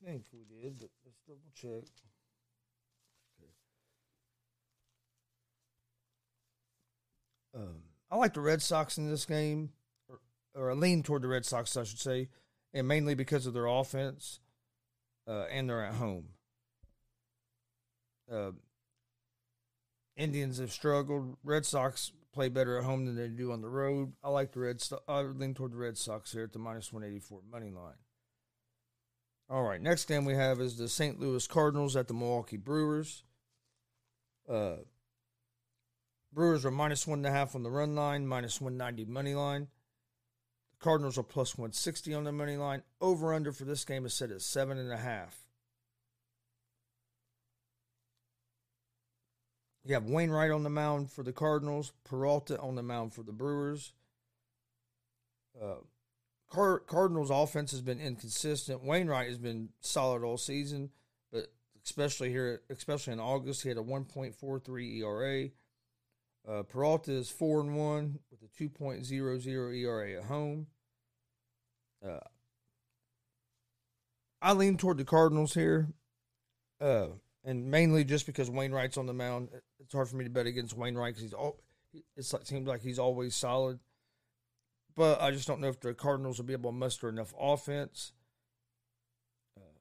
I 0.02 0.12
think 0.12 0.24
we 0.34 0.40
did, 0.40 0.80
but 0.80 0.90
let's 1.06 1.20
double 1.28 1.42
check. 1.54 1.90
Um, 7.54 7.84
I 8.10 8.16
like 8.16 8.34
the 8.34 8.42
Red 8.42 8.62
Sox 8.62 8.98
in 8.98 9.10
this 9.10 9.26
game, 9.26 9.72
or, 10.08 10.20
or 10.56 10.72
I 10.72 10.74
lean 10.74 11.04
toward 11.04 11.22
the 11.22 11.28
Red 11.28 11.46
Sox, 11.46 11.76
I 11.76 11.84
should 11.84 12.00
say, 12.00 12.30
and 12.74 12.88
mainly 12.88 13.14
because 13.14 13.46
of 13.46 13.54
their 13.54 13.66
offense, 13.66 14.40
uh, 15.30 15.46
and 15.52 15.70
they're 15.70 15.86
at 15.86 15.94
home. 15.94 16.26
Uh, 18.32 18.52
Indians 20.16 20.58
have 20.58 20.72
struggled. 20.72 21.38
Red 21.44 21.66
Sox 21.66 22.12
play 22.34 22.50
better 22.50 22.78
at 22.78 22.84
home 22.84 23.06
than 23.06 23.16
they 23.16 23.28
do 23.28 23.52
on 23.52 23.62
the 23.62 23.70
road. 23.70 24.14
I 24.24 24.30
like 24.30 24.52
the 24.52 24.60
Red. 24.60 24.82
So- 24.82 25.02
I 25.08 25.22
lean 25.22 25.54
toward 25.54 25.72
the 25.72 25.78
Red 25.78 25.98
Sox 25.98 26.32
here 26.32 26.44
at 26.44 26.54
the 26.54 26.60
minus 26.60 26.92
one 26.92 27.04
eighty 27.04 27.20
four 27.20 27.42
money 27.50 27.70
line. 27.70 27.96
All 29.50 29.64
right, 29.64 29.82
next 29.82 30.06
game 30.06 30.26
we 30.26 30.36
have 30.36 30.60
is 30.60 30.78
the 30.78 30.88
St. 30.88 31.20
Louis 31.20 31.48
Cardinals 31.48 31.96
at 31.96 32.08
the 32.08 32.14
Milwaukee 32.14 32.58
Brewers. 32.58 33.24
Uh, 34.48 34.78
Brewers 36.32 36.66
are 36.66 36.72
minus 36.72 37.08
one 37.08 37.20
and 37.20 37.26
a 37.26 37.32
half 37.32 37.56
on 37.56 37.64
the 37.64 37.72
run 37.72 37.96
line, 37.96 38.28
minus 38.28 38.62
190 38.62 39.06
money 39.06 39.34
line. 39.34 39.68
Cardinals 40.80 41.18
are 41.18 41.24
plus 41.24 41.58
160 41.58 42.14
on 42.14 42.24
the 42.24 42.32
money 42.32 42.56
line. 42.56 42.84
Over 43.02 43.34
under 43.34 43.52
for 43.52 43.66
this 43.66 43.84
game 43.84 44.06
is 44.06 44.14
set 44.14 44.32
at 44.32 44.42
seven 44.42 44.78
and 44.78 44.92
a 44.92 44.98
half. 44.98 45.38
You 49.84 49.94
have 49.96 50.06
Wainwright 50.06 50.52
on 50.52 50.64
the 50.64 50.70
mound 50.70 51.12
for 51.12 51.24
the 51.24 51.34
Cardinals, 51.34 51.94
Peralta 52.04 52.60
on 52.60 52.76
the 52.76 52.84
mound 52.84 53.14
for 53.14 53.24
the 53.24 53.32
Brewers. 53.32 53.94
Uh, 55.60 55.76
Car- 56.50 56.80
Cardinals' 56.80 57.30
offense 57.30 57.72
has 57.72 57.82
been 57.82 58.00
inconsistent. 58.00 58.84
Wainwright 58.84 59.28
has 59.28 59.38
been 59.38 59.70
solid 59.82 60.24
all 60.24 60.38
season, 60.38 60.92
but 61.32 61.48
especially 61.84 62.30
here, 62.30 62.62
especially 62.70 63.14
in 63.14 63.20
August, 63.20 63.64
he 63.64 63.70
had 63.70 63.78
a 63.78 63.84
1.43 63.84 65.00
ERA. 65.00 65.50
Uh, 66.48 66.64
Peralta 66.64 67.12
is 67.12 67.30
four 67.30 67.60
and 67.62 67.76
one 67.76 68.20
with 68.32 68.42
a 68.42 68.64
2.00 68.64 69.76
ERA 69.76 70.14
at 70.14 70.26
home. 70.26 70.68
Uh, 72.06 72.20
I 74.42 74.54
lean 74.54 74.78
toward 74.78 74.98
the 74.98 75.06
Cardinals 75.06 75.54
here, 75.54 75.90
uh, 76.80 77.08
and 77.44 77.70
mainly 77.70 78.04
just 78.04 78.26
because 78.26 78.50
Wainwright's 78.50 78.98
on 78.98 79.06
the 79.06 79.14
mound. 79.14 79.50
It's 79.80 79.94
hard 79.94 80.08
for 80.08 80.16
me 80.16 80.24
to 80.24 80.30
bet 80.30 80.48
against 80.48 80.78
Wainwright 80.78 81.16
because 81.16 81.24
he's 81.24 81.34
all. 81.34 81.60
It 82.16 82.24
seems 82.24 82.68
like 82.68 82.82
he's 82.82 83.00
always 83.00 83.36
solid 83.36 83.80
but 85.00 85.22
I 85.22 85.32
just 85.32 85.48
don't 85.48 85.62
know 85.62 85.70
if 85.70 85.80
the 85.80 85.94
Cardinals 85.94 86.38
will 86.38 86.46
be 86.46 86.52
able 86.52 86.72
to 86.72 86.78
muster 86.78 87.08
enough 87.08 87.34
offense. 87.40 88.12
Uh, 89.58 89.80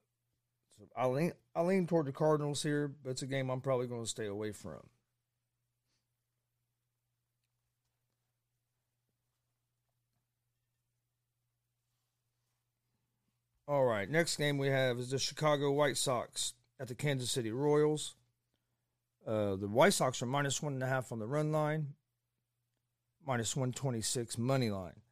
so 0.79 0.85
I 0.97 1.07
lean 1.07 1.33
I 1.57 1.63
lean 1.63 1.89
toward 1.89 2.07
the 2.07 2.13
Cardinals 2.13 2.63
here, 2.63 2.87
but 3.03 3.11
it's 3.11 3.23
a 3.23 3.27
game 3.27 3.51
I'm 3.51 3.61
probably 3.61 3.89
going 3.89 4.05
to 4.05 4.09
stay 4.09 4.27
away 4.27 4.53
from. 4.53 4.79
All 13.69 13.85
right, 13.85 14.09
next 14.09 14.37
game 14.37 14.57
we 14.57 14.69
have 14.69 14.99
is 14.99 15.11
the 15.11 15.19
Chicago 15.19 15.71
White 15.71 15.99
Sox 15.99 16.55
at 16.81 16.89
the 16.89 16.95
Kansas 16.95 17.31
City 17.31 17.51
Royals. 17.51 18.15
Uh, 19.27 19.57
the 19.57 19.69
White 19.69 19.93
Sox 19.93 20.23
are 20.23 20.27
minus 20.27 20.63
one 20.63 20.73
and 20.73 20.83
a 20.83 20.87
half 20.87 21.13
on 21.13 21.19
the 21.19 21.27
run 21.27 21.53
line, 21.53 21.89
minus 23.27 23.55
126 23.55 24.39
money 24.39 24.71
line. 24.71 25.03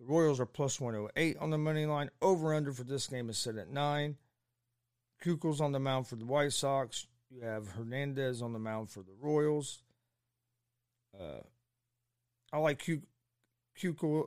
The 0.00 0.04
Royals 0.04 0.40
are 0.40 0.46
plus 0.46 0.80
108 0.80 1.36
on 1.38 1.50
the 1.50 1.58
money 1.58 1.86
line. 1.86 2.10
Over 2.20 2.54
under 2.54 2.72
for 2.72 2.82
this 2.82 3.06
game 3.06 3.30
is 3.30 3.38
set 3.38 3.54
at 3.54 3.70
9. 3.70 4.16
Keuchel's 5.24 5.60
on 5.60 5.70
the 5.70 5.78
mound 5.78 6.08
for 6.08 6.16
the 6.16 6.26
White 6.26 6.54
Sox. 6.54 7.06
You 7.30 7.42
have 7.42 7.68
Hernandez 7.68 8.42
on 8.42 8.52
the 8.52 8.58
mound 8.58 8.90
for 8.90 9.04
the 9.04 9.14
Royals. 9.20 9.80
Uh, 11.16 11.42
I 12.52 12.58
like 12.58 12.84
Keuchel. 13.80 14.26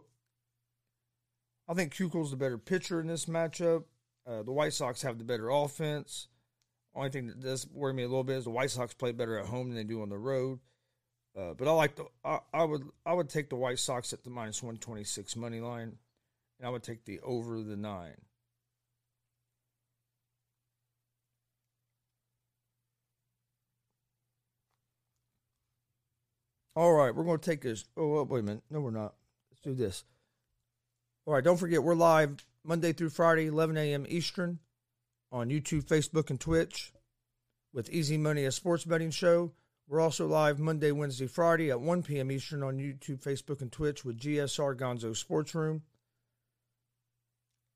I 1.67 1.74
think 1.74 1.95
Keuchel's 1.95 2.31
the 2.31 2.38
better 2.38 2.57
pitcher 2.57 3.00
in 3.00 3.07
this 3.07 3.25
matchup. 3.25 3.86
Uh, 4.27 4.43
the 4.43 4.51
White 4.51 4.74
Sox 4.74 5.01
have 5.01 5.17
the 5.17 5.24
better 5.24 5.50
offense. 5.50 6.27
Only 6.93 7.10
thing 7.10 7.27
that 7.27 7.41
does 7.41 7.67
worry 7.72 7.93
me 7.93 8.03
a 8.03 8.07
little 8.07 8.24
bit 8.24 8.38
is 8.38 8.43
the 8.45 8.51
White 8.51 8.72
Sox 8.72 8.93
play 8.93 9.12
better 9.12 9.38
at 9.38 9.48
home 9.48 9.69
than 9.69 9.75
they 9.75 9.84
do 9.84 10.01
on 10.01 10.10
the 10.10 10.17
road. 10.17 10.60
Uh, 11.38 11.53
but 11.53 11.67
I 11.67 11.72
like 11.72 11.95
the 11.98 12.05
I, 12.24 12.39
I, 12.53 12.63
would 12.63 12.84
I 13.05 13.13
would 13.13 13.29
take 13.29 13.50
the 13.50 13.57
White 13.57 13.79
Sox 13.79 14.13
at 14.13 14.24
the 14.24 14.29
minus 14.29 14.63
one 14.63 14.77
twenty 14.77 15.03
six 15.03 15.36
money 15.36 15.60
line, 15.60 15.98
and 16.60 16.67
I 16.67 16.69
would 16.69 16.84
take 16.84 17.03
the 17.03 17.19
over 17.22 17.62
the 17.62 17.75
nine. 17.75 18.15
All 26.77 26.93
right, 26.93 27.15
we're 27.15 27.24
going 27.24 27.39
to 27.39 27.50
take 27.50 27.62
this. 27.62 27.86
Oh, 27.95 28.24
wait 28.24 28.39
a 28.39 28.43
minute. 28.43 28.63
No, 28.69 28.81
we're 28.81 28.91
not. 28.91 29.15
Let's 29.50 29.62
do 29.62 29.74
this. 29.74 30.03
All 31.27 31.34
right, 31.34 31.44
don't 31.44 31.58
forget, 31.58 31.82
we're 31.82 31.96
live 31.96 32.46
Monday 32.63 32.94
through 32.94 33.10
Friday, 33.10 33.48
11 33.48 33.77
a.m. 33.77 34.05
Eastern 34.08 34.60
on 35.32 35.50
YouTube, 35.50 35.84
Facebook, 35.84 36.29
and 36.29 36.39
Twitch 36.39 36.94
with 37.74 37.89
Easy 37.89 38.15
Money, 38.15 38.46
a 38.46 38.51
sports 38.51 38.86
betting 38.86 39.10
show. 39.10 39.51
We're 39.88 40.01
also 40.01 40.27
live 40.27 40.60
Monday, 40.60 40.91
Wednesday, 40.91 41.25
Friday 41.25 41.72
at 41.72 41.82
1 41.82 42.03
p.m. 42.03 42.32
Eastern 42.32 42.62
on 42.62 42.77
YouTube, 42.77 43.24
Facebook, 43.24 43.62
and 43.62 43.72
Twitch 43.72 44.05
with 44.05 44.20
GSR 44.20 44.77
Gonzo 44.77 45.17
Sports 45.17 45.55
Room. 45.55 45.82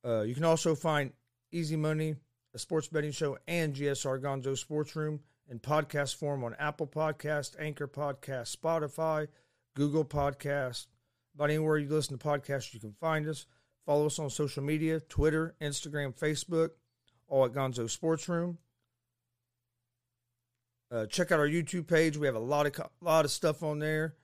Uh, 0.05 0.21
you 0.21 0.35
can 0.35 0.45
also 0.45 0.75
find 0.75 1.11
Easy 1.51 1.75
Money, 1.75 2.17
a 2.53 2.59
sports 2.59 2.87
betting 2.87 3.11
show, 3.11 3.39
and 3.47 3.73
GSR 3.73 4.21
Gonzo 4.21 4.55
Sports 4.55 4.95
Room 4.95 5.21
in 5.49 5.57
podcast 5.57 6.17
form 6.17 6.43
on 6.43 6.53
Apple 6.59 6.85
Podcast, 6.85 7.55
Anchor 7.59 7.87
Podcast, 7.87 8.55
Spotify, 8.55 9.27
Google 9.75 10.05
Podcast. 10.05 10.85
Anywhere 11.39 11.77
you 11.77 11.87
listen 11.89 12.17
to 12.17 12.25
podcasts, 12.25 12.73
you 12.73 12.79
can 12.79 12.93
find 12.93 13.27
us. 13.27 13.45
Follow 13.85 14.05
us 14.07 14.19
on 14.19 14.29
social 14.29 14.63
media, 14.63 14.99
Twitter, 14.99 15.55
Instagram, 15.61 16.13
Facebook, 16.17 16.71
all 17.27 17.45
at 17.45 17.53
Gonzo 17.53 17.89
Sports 17.89 18.27
Room. 18.27 18.57
Uh, 20.91 21.05
check 21.05 21.31
out 21.31 21.39
our 21.39 21.47
YouTube 21.47 21.87
page. 21.87 22.17
We 22.17 22.25
have 22.25 22.35
a 22.35 22.39
lot 22.39 22.65
of 22.65 22.89
lot 23.01 23.25
of 23.25 23.31
stuff 23.31 23.63
on 23.63 23.79
there. 23.79 24.15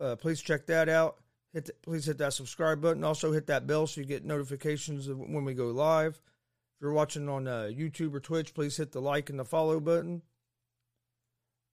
Uh, 0.00 0.16
please 0.16 0.40
check 0.40 0.66
that 0.66 0.88
out. 0.88 1.16
Hit 1.52 1.66
the, 1.66 1.72
please 1.82 2.04
hit 2.04 2.18
that 2.18 2.32
subscribe 2.32 2.80
button. 2.80 3.04
Also 3.04 3.32
hit 3.32 3.46
that 3.46 3.66
bell 3.66 3.86
so 3.86 4.00
you 4.00 4.06
get 4.06 4.24
notifications 4.24 5.08
when 5.08 5.44
we 5.44 5.54
go 5.54 5.66
live. 5.66 6.14
If 6.14 6.82
you're 6.82 6.92
watching 6.92 7.28
on 7.28 7.46
uh, 7.46 7.70
YouTube 7.72 8.14
or 8.14 8.20
Twitch, 8.20 8.54
please 8.54 8.76
hit 8.76 8.92
the 8.92 9.00
like 9.00 9.30
and 9.30 9.38
the 9.38 9.44
follow 9.44 9.80
button. 9.80 10.22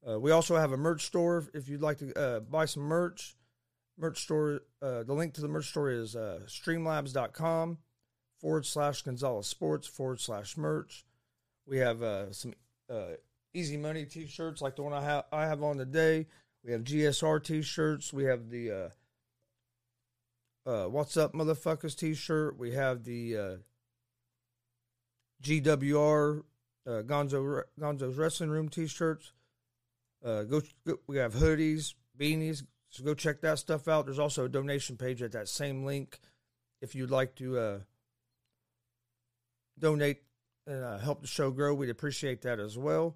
Uh, 0.07 0.19
we 0.19 0.31
also 0.31 0.55
have 0.55 0.71
a 0.71 0.77
merch 0.77 1.05
store. 1.05 1.45
If 1.53 1.67
you'd 1.67 1.81
like 1.81 1.97
to 1.97 2.13
uh, 2.19 2.39
buy 2.39 2.65
some 2.65 2.83
merch, 2.83 3.35
merch 4.01 4.21
store. 4.21 4.61
Uh, 4.81 5.03
the 5.03 5.13
link 5.13 5.35
to 5.35 5.41
the 5.41 5.47
merch 5.47 5.69
store 5.69 5.91
is 5.91 6.15
uh, 6.15 6.39
streamlabs.com 6.47 7.77
forward 8.39 8.65
slash 8.65 9.03
Gonzalez 9.03 9.47
Sports 9.47 9.87
forward 9.87 10.19
slash 10.19 10.57
merch. 10.57 11.05
We 11.67 11.77
have 11.77 12.01
uh, 12.01 12.33
some 12.33 12.53
uh, 12.89 13.15
easy 13.53 13.77
money 13.77 14.05
t 14.05 14.27
shirts 14.27 14.61
like 14.61 14.75
the 14.75 14.81
one 14.81 14.93
I 14.93 15.03
have 15.03 15.25
I 15.31 15.45
have 15.45 15.61
on 15.61 15.77
today. 15.77 16.27
We 16.65 16.71
have 16.71 16.83
GSR 16.83 17.43
t 17.43 17.61
shirts. 17.61 18.11
We 18.11 18.25
have 18.25 18.49
the 18.49 18.71
uh, 20.65 20.69
uh, 20.69 20.85
What's 20.89 21.15
Up 21.15 21.33
Motherfuckers 21.33 21.95
t 21.95 22.15
shirt. 22.15 22.57
We 22.57 22.71
have 22.71 23.03
the 23.03 23.59
GWR 25.43 26.43
Gonzo 26.87 27.63
Gonzo's 27.79 28.17
Wrestling 28.17 28.49
Room 28.49 28.69
t 28.69 28.87
shirts. 28.87 29.33
Go, 30.23 30.61
go, 30.85 30.99
we 31.07 31.17
have 31.17 31.33
hoodies, 31.35 31.93
beanies. 32.19 32.63
So 32.91 33.03
go 33.03 33.13
check 33.13 33.41
that 33.41 33.57
stuff 33.57 33.87
out. 33.87 34.05
There's 34.05 34.19
also 34.19 34.45
a 34.45 34.49
donation 34.49 34.97
page 34.97 35.21
at 35.21 35.31
that 35.31 35.47
same 35.47 35.85
link 35.85 36.19
if 36.81 36.93
you'd 36.93 37.09
like 37.09 37.35
to 37.37 37.57
uh, 37.57 37.79
donate 39.79 40.21
and 40.67 40.83
uh, 40.83 40.97
help 40.99 41.21
the 41.21 41.27
show 41.27 41.51
grow. 41.51 41.73
We'd 41.73 41.89
appreciate 41.89 42.41
that 42.43 42.59
as 42.59 42.77
well. 42.77 43.15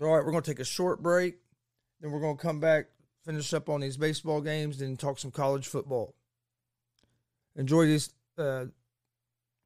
All 0.00 0.14
right, 0.14 0.24
we're 0.24 0.32
going 0.32 0.42
to 0.42 0.50
take 0.50 0.60
a 0.60 0.64
short 0.64 1.02
break. 1.02 1.36
Then 2.00 2.10
we're 2.10 2.20
going 2.20 2.36
to 2.36 2.42
come 2.42 2.58
back, 2.60 2.86
finish 3.24 3.54
up 3.54 3.68
on 3.68 3.80
these 3.80 3.96
baseball 3.96 4.40
games, 4.40 4.78
then 4.78 4.96
talk 4.96 5.18
some 5.18 5.30
college 5.30 5.66
football. 5.66 6.14
Enjoy 7.54 7.86
these. 7.86 8.10
Uh, 8.38 8.66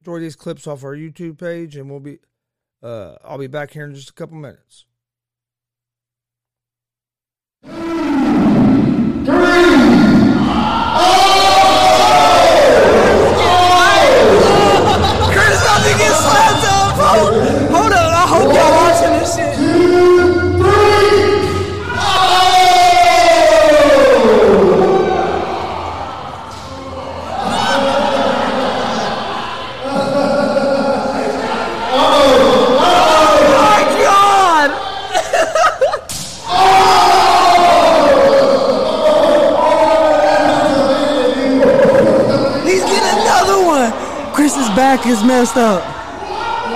enjoy 0.01 0.19
these 0.19 0.35
clips 0.35 0.67
off 0.67 0.83
our 0.83 0.95
YouTube 0.95 1.37
page, 1.37 1.75
and 1.75 1.89
we'll 1.89 1.99
be 1.99 2.19
uh, 2.81 3.15
I'll 3.23 3.37
be 3.37 3.47
back 3.47 3.71
here 3.71 3.85
in 3.85 3.93
just 3.93 4.09
a 4.09 4.13
couple 4.13 4.37
minutes. 4.37 4.85
Chris 15.31 15.61
about 15.61 15.83
to 15.83 15.97
get 15.97 17.00
up. 17.19 17.71
Hold, 17.71 17.91
up. 17.91 17.99
I 17.99 18.25
hope 18.27 18.53
y'all 18.53 18.71
watching 18.71 19.13
this 19.19 19.35
shit. 19.35 19.55
Oh 31.93 33.37
my 33.57 33.79
God! 34.01 34.69
He's 42.65 42.83
getting 42.83 43.19
another 43.21 43.65
one. 43.65 43.91
Chris's 44.33 44.69
back 44.69 45.05
is 45.05 45.23
messed 45.23 45.57
up. 45.57 45.90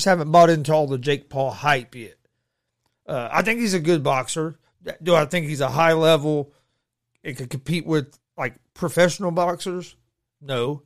just 0.00 0.06
haven't 0.06 0.32
bought 0.32 0.48
into 0.48 0.72
all 0.72 0.86
the 0.86 0.96
Jake 0.96 1.28
Paul 1.28 1.50
hype 1.50 1.94
yet. 1.94 2.16
Uh, 3.06 3.28
I 3.30 3.42
think 3.42 3.60
he's 3.60 3.74
a 3.74 3.80
good 3.80 4.02
boxer. 4.02 4.58
Do 5.02 5.14
I 5.14 5.26
think 5.26 5.46
he's 5.46 5.60
a 5.60 5.68
high 5.68 5.92
level? 5.92 6.54
It 7.22 7.34
could 7.34 7.50
compete 7.50 7.84
with 7.84 8.18
like 8.34 8.54
professional 8.72 9.30
boxers? 9.30 9.96
No. 10.40 10.84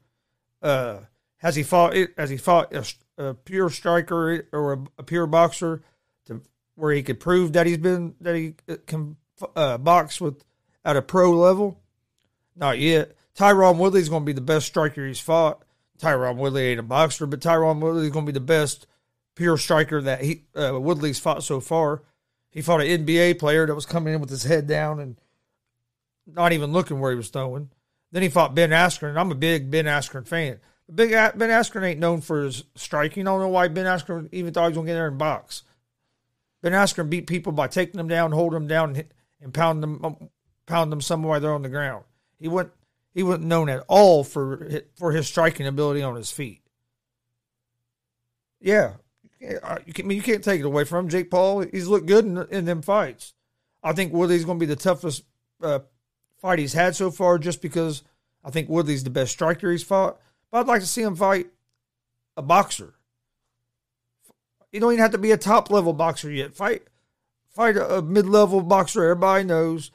Uh, 0.60 0.98
has 1.36 1.54
he 1.54 1.62
fought? 1.62 1.94
Has 2.18 2.28
he 2.28 2.36
fought 2.36 2.74
a, 2.74 2.84
a 3.16 3.34
pure 3.34 3.70
striker 3.70 4.48
or 4.52 4.72
a, 4.72 4.84
a 4.98 5.02
pure 5.04 5.28
boxer 5.28 5.82
to 6.26 6.42
where 6.74 6.92
he 6.92 7.04
could 7.04 7.20
prove 7.20 7.52
that 7.52 7.68
he's 7.68 7.78
been 7.78 8.16
that 8.20 8.34
he 8.34 8.54
can 8.86 9.14
uh, 9.54 9.78
box 9.78 10.20
with 10.20 10.42
at 10.84 10.96
a 10.96 11.02
pro 11.02 11.30
level? 11.30 11.80
Not 12.56 12.80
yet. 12.80 13.12
Tyron 13.38 13.76
Woodley's 13.76 14.08
going 14.08 14.22
to 14.22 14.26
be 14.26 14.32
the 14.32 14.40
best 14.40 14.66
striker 14.66 15.06
he's 15.06 15.20
fought. 15.20 15.64
Tyron 16.00 16.34
Woodley 16.34 16.64
ain't 16.64 16.80
a 16.80 16.82
boxer, 16.82 17.26
but 17.26 17.38
Tyron 17.38 17.78
Woodley's 17.78 18.10
going 18.10 18.26
to 18.26 18.32
be 18.32 18.36
the 18.36 18.44
best 18.44 18.88
pure 19.34 19.56
striker 19.56 20.00
that 20.02 20.22
he 20.22 20.44
uh, 20.54 20.78
Woodley's 20.80 21.18
fought 21.18 21.42
so 21.42 21.60
far. 21.60 22.02
He 22.50 22.62
fought 22.62 22.82
an 22.82 23.06
NBA 23.06 23.38
player 23.38 23.66
that 23.66 23.74
was 23.74 23.86
coming 23.86 24.14
in 24.14 24.20
with 24.20 24.30
his 24.30 24.44
head 24.44 24.66
down 24.66 25.00
and 25.00 25.16
not 26.26 26.52
even 26.52 26.72
looking 26.72 27.00
where 27.00 27.10
he 27.10 27.16
was 27.16 27.28
throwing. 27.28 27.70
Then 28.12 28.22
he 28.22 28.28
fought 28.28 28.54
Ben 28.54 28.70
Askren, 28.70 29.16
I'm 29.16 29.32
a 29.32 29.36
big 29.36 29.70
Ben 29.70 29.86
Askren 29.86 30.26
fan. 30.26 30.60
Big 30.92 31.10
Ben 31.10 31.50
Askren 31.50 31.84
ain't 31.84 32.00
known 32.00 32.20
for 32.20 32.44
his 32.44 32.64
striking. 32.76 33.26
I 33.26 33.30
don't 33.30 33.40
know 33.40 33.48
why 33.48 33.68
Ben 33.68 33.86
Askren 33.86 34.28
even 34.32 34.52
thought 34.52 34.70
he 34.70 34.78
was 34.78 34.84
to 34.84 34.86
get 34.86 34.94
there 34.94 35.08
and 35.08 35.18
box. 35.18 35.62
Ben 36.62 36.72
Askren 36.72 37.10
beat 37.10 37.26
people 37.26 37.52
by 37.52 37.66
taking 37.66 37.98
them 37.98 38.08
down, 38.08 38.32
holding 38.32 38.60
them 38.60 38.68
down, 38.68 38.90
and, 38.90 38.96
hit, 38.96 39.12
and 39.40 39.52
them, 39.52 40.30
pound 40.66 40.92
them 40.92 41.00
somewhere 41.00 41.40
they're 41.40 41.52
on 41.52 41.62
the 41.62 41.68
ground. 41.68 42.04
He 42.38 42.48
wasn't 42.48 42.72
he 43.14 43.22
wasn't 43.22 43.46
known 43.46 43.68
at 43.68 43.84
all 43.88 44.24
for 44.24 44.82
for 44.96 45.12
his 45.12 45.26
striking 45.26 45.66
ability 45.66 46.02
on 46.02 46.16
his 46.16 46.30
feet. 46.30 46.60
Yeah, 48.60 48.94
you 49.86 49.92
can, 49.92 50.04
I 50.04 50.08
mean, 50.08 50.16
you 50.16 50.22
can't 50.22 50.44
take 50.44 50.60
it 50.60 50.66
away 50.66 50.84
from. 50.84 51.08
Jake 51.08 51.30
Paul, 51.30 51.60
he's 51.60 51.88
looked 51.88 52.06
good 52.06 52.24
in, 52.24 52.38
in 52.50 52.64
them 52.64 52.82
fights. 52.82 53.34
I 53.82 53.92
think 53.92 54.12
Woodley's 54.12 54.44
going 54.44 54.58
to 54.58 54.66
be 54.66 54.72
the 54.72 54.76
toughest 54.76 55.24
uh, 55.62 55.80
fight 56.38 56.58
he's 56.58 56.72
had 56.72 56.96
so 56.96 57.10
far, 57.10 57.38
just 57.38 57.60
because 57.60 58.02
I 58.42 58.50
think 58.50 58.68
Woodley's 58.68 59.04
the 59.04 59.10
best 59.10 59.32
striker 59.32 59.70
he's 59.70 59.82
fought. 59.82 60.18
But 60.50 60.60
I'd 60.60 60.66
like 60.66 60.80
to 60.80 60.86
see 60.86 61.02
him 61.02 61.16
fight 61.16 61.48
a 62.36 62.42
boxer. 62.42 62.94
You 64.72 64.80
don't 64.80 64.92
even 64.92 65.02
have 65.02 65.12
to 65.12 65.18
be 65.18 65.30
a 65.30 65.36
top 65.36 65.70
level 65.70 65.92
boxer 65.92 66.30
yet. 66.30 66.54
Fight, 66.54 66.82
fight 67.48 67.76
a, 67.76 67.98
a 67.98 68.02
mid 68.02 68.26
level 68.26 68.62
boxer. 68.62 69.04
Everybody 69.04 69.44
knows. 69.44 69.90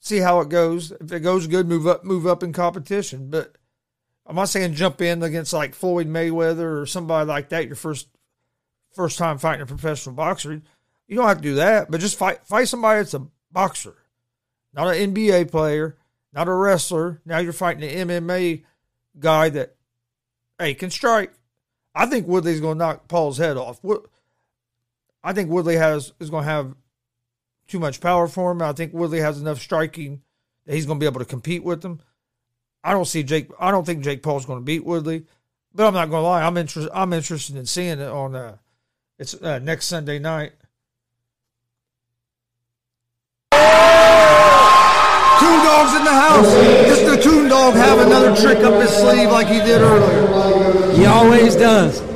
See 0.00 0.18
how 0.18 0.40
it 0.40 0.48
goes. 0.48 0.92
If 0.92 1.12
it 1.12 1.20
goes 1.20 1.46
good, 1.46 1.68
move 1.68 1.86
up, 1.86 2.04
move 2.04 2.26
up 2.26 2.42
in 2.42 2.52
competition. 2.52 3.30
But 3.30 3.56
I'm 4.26 4.36
not 4.36 4.48
saying 4.48 4.74
jump 4.74 5.00
in 5.00 5.22
against 5.22 5.52
like 5.52 5.74
Floyd 5.74 6.06
Mayweather 6.06 6.80
or 6.80 6.86
somebody 6.86 7.26
like 7.26 7.48
that. 7.50 7.66
Your 7.66 7.76
first 7.76 8.08
first 8.98 9.16
time 9.16 9.38
fighting 9.38 9.62
a 9.62 9.66
professional 9.66 10.16
boxer. 10.16 10.60
You 11.06 11.16
don't 11.16 11.28
have 11.28 11.36
to 11.36 11.42
do 11.42 11.54
that, 11.54 11.88
but 11.88 12.00
just 12.00 12.18
fight 12.18 12.44
fight 12.44 12.66
somebody 12.66 12.98
that's 12.98 13.14
a 13.14 13.28
boxer, 13.52 13.94
not 14.74 14.88
an 14.88 15.14
NBA 15.14 15.52
player, 15.52 15.96
not 16.32 16.48
a 16.48 16.52
wrestler. 16.52 17.22
Now 17.24 17.38
you're 17.38 17.52
fighting 17.52 17.88
an 17.88 18.08
MMA 18.08 18.64
guy 19.20 19.50
that, 19.50 19.76
hey, 20.58 20.74
can 20.74 20.90
strike. 20.90 21.32
I 21.94 22.06
think 22.06 22.26
Woodley's 22.26 22.60
going 22.60 22.74
to 22.76 22.84
knock 22.84 23.06
Paul's 23.06 23.38
head 23.38 23.56
off. 23.56 23.78
Wo- 23.84 24.04
I 25.22 25.32
think 25.32 25.48
Woodley 25.48 25.76
has 25.76 26.12
is 26.18 26.28
going 26.28 26.44
to 26.44 26.50
have 26.50 26.74
too 27.68 27.78
much 27.78 28.00
power 28.00 28.26
for 28.26 28.50
him. 28.50 28.60
I 28.60 28.72
think 28.72 28.92
Woodley 28.92 29.20
has 29.20 29.40
enough 29.40 29.60
striking 29.60 30.22
that 30.66 30.74
he's 30.74 30.86
going 30.86 30.98
to 30.98 31.00
be 31.00 31.08
able 31.08 31.20
to 31.20 31.24
compete 31.24 31.62
with 31.62 31.84
him. 31.84 32.00
I 32.82 32.92
don't 32.92 33.06
see 33.06 33.22
Jake. 33.22 33.48
I 33.60 33.70
don't 33.70 33.86
think 33.86 34.02
Jake 34.02 34.24
Paul's 34.24 34.44
going 34.44 34.58
to 34.58 34.64
beat 34.64 34.84
Woodley, 34.84 35.24
but 35.72 35.86
I'm 35.86 35.94
not 35.94 36.10
going 36.10 36.22
to 36.22 36.28
lie. 36.28 36.42
I'm 36.42 36.56
interested. 36.56 36.90
I'm 36.92 37.12
interested 37.12 37.54
in 37.54 37.64
seeing 37.64 38.00
it 38.00 38.08
on. 38.08 38.34
Uh, 38.34 38.56
it's 39.18 39.34
uh, 39.34 39.58
next 39.58 39.86
Sunday 39.86 40.18
night. 40.18 40.52
Toon 43.52 43.60
Dog's 45.64 45.96
in 45.96 46.04
the 46.04 46.10
house. 46.10 46.54
Just 46.86 47.04
the 47.06 47.16
Toon 47.22 47.48
Dog 47.48 47.74
have 47.74 47.98
another 47.98 48.34
trick 48.36 48.58
up 48.58 48.80
his 48.80 48.90
sleeve 48.90 49.30
like 49.30 49.48
he 49.48 49.58
did 49.58 49.80
earlier. 49.80 50.92
He 50.92 51.06
always 51.06 51.56
does. 51.56 52.07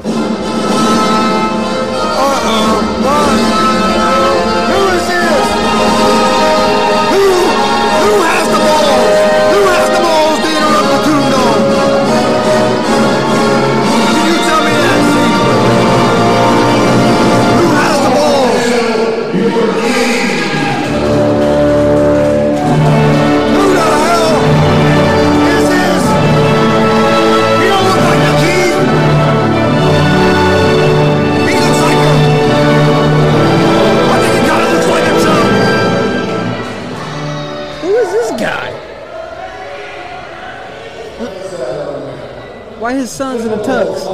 His 43.03 43.11
son's 43.11 43.45
in 43.45 43.51
a 43.51 43.57
tux? 43.57 44.07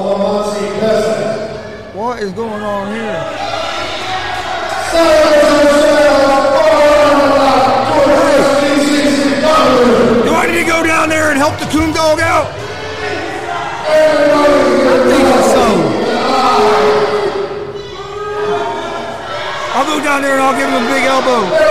What 1.95 2.23
is 2.23 2.33
going 2.33 2.63
on 2.63 2.87
here? 2.91 3.23
Do 10.25 10.33
I 10.33 10.47
need 10.47 10.61
to 10.61 10.65
go 10.65 10.83
down 10.87 11.11
there 11.11 11.29
and 11.29 11.37
help 11.37 11.59
the 11.59 11.67
coon 11.67 11.93
dog 11.93 12.21
out? 12.21 12.47
I'm 14.33 15.03
thinking 15.11 15.43
so. 15.53 15.65
I'll 19.75 19.85
go 19.85 20.03
down 20.03 20.23
there 20.23 20.33
and 20.33 20.43
I'll 20.43 20.57
give 20.57 20.71
him 20.71 20.83
a 20.83 20.87
big 20.89 21.05
elbow. 21.05 21.69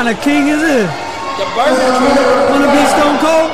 Kind 0.00 0.16
of 0.16 0.24
king 0.24 0.48
is 0.48 0.60
this? 0.64 0.88
The 1.36 1.44
burger 1.52 1.76
Wanna 2.48 2.72
be 2.72 2.80
Stone 2.88 3.20
Cold? 3.20 3.52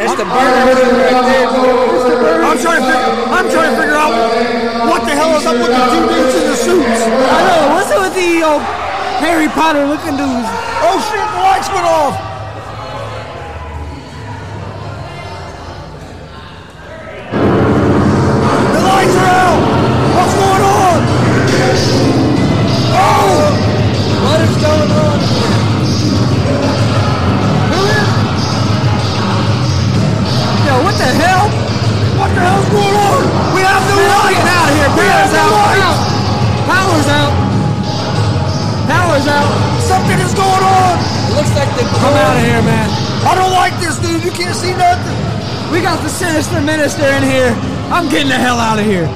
That's 0.00 0.16
the 0.16 0.24
burger 0.24 0.72
king 0.72 0.96
right 0.96 1.20
there. 1.20 2.40
I'm 2.48 2.56
trying 2.64 2.80
to 2.80 2.88
figure, 2.88 3.12
I'm 3.28 3.48
trying 3.52 3.68
to 3.68 3.76
figure 3.76 3.92
out 3.92 4.16
what 4.88 5.04
the 5.04 5.12
hell 5.12 5.36
is 5.36 5.44
up 5.44 5.60
with 5.60 5.68
the 5.68 5.84
two 5.92 6.04
dudes 6.08 6.34
in 6.40 6.44
the 6.48 6.56
suits. 6.56 7.00
I 7.28 7.40
know. 7.44 7.76
What's 7.76 7.92
up 7.92 8.00
with 8.08 8.16
the 8.16 8.40
old 8.40 8.62
Harry 9.20 9.48
Potter 9.52 9.84
looking 9.84 10.16
dudes? 10.16 10.48
Oh 10.80 10.96
shit, 11.12 11.20
the 11.20 11.40
lights 11.44 11.68
went 11.68 11.84
off. 11.92 12.33
Getting 34.96 35.10
out 35.10 35.26
of 35.26 35.34
here. 35.34 35.34
We 35.34 35.34
have 35.34 35.34
Power's 35.34 35.78
out. 35.82 36.00
Power's 36.66 37.08
out. 37.08 37.32
Power's 38.86 39.26
out. 39.26 39.50
Something 39.82 40.18
is 40.20 40.34
going 40.34 40.64
on. 40.64 40.94
It 40.98 41.34
looks 41.36 41.54
like 41.54 41.70
the 41.76 41.84
I'm 41.84 42.14
out 42.14 42.36
of 42.36 42.44
here, 42.44 42.62
man. 42.62 42.88
I 43.26 43.34
don't 43.34 43.52
like 43.52 43.74
this, 43.80 43.98
dude. 43.98 44.24
You 44.24 44.30
can't 44.30 44.56
see 44.56 44.72
nothing. 44.72 45.16
We 45.72 45.80
got 45.80 46.02
the 46.02 46.08
sinister 46.08 46.60
minister 46.60 47.04
in 47.04 47.22
here. 47.22 47.52
I'm 47.90 48.08
getting 48.08 48.28
the 48.28 48.38
hell 48.38 48.58
out 48.58 48.78
of 48.78 48.84
here. 48.84 49.08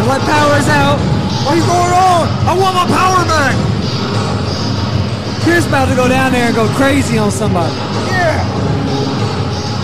Go. 0.00 0.08
Let 0.08 0.20
Powers 0.22 0.68
out. 0.68 0.98
What 1.46 1.56
is 1.58 1.64
going 1.64 1.92
on? 1.92 2.28
I 2.44 2.52
want 2.58 2.74
my 2.74 2.86
power 2.86 3.24
back. 3.24 3.54
Chris 5.42 5.66
about 5.66 5.88
to 5.88 5.94
go 5.94 6.08
down 6.08 6.32
there 6.32 6.46
and 6.46 6.54
go 6.56 6.66
crazy 6.74 7.18
on 7.18 7.30
somebody. 7.30 7.72
Yeah. 8.10 8.42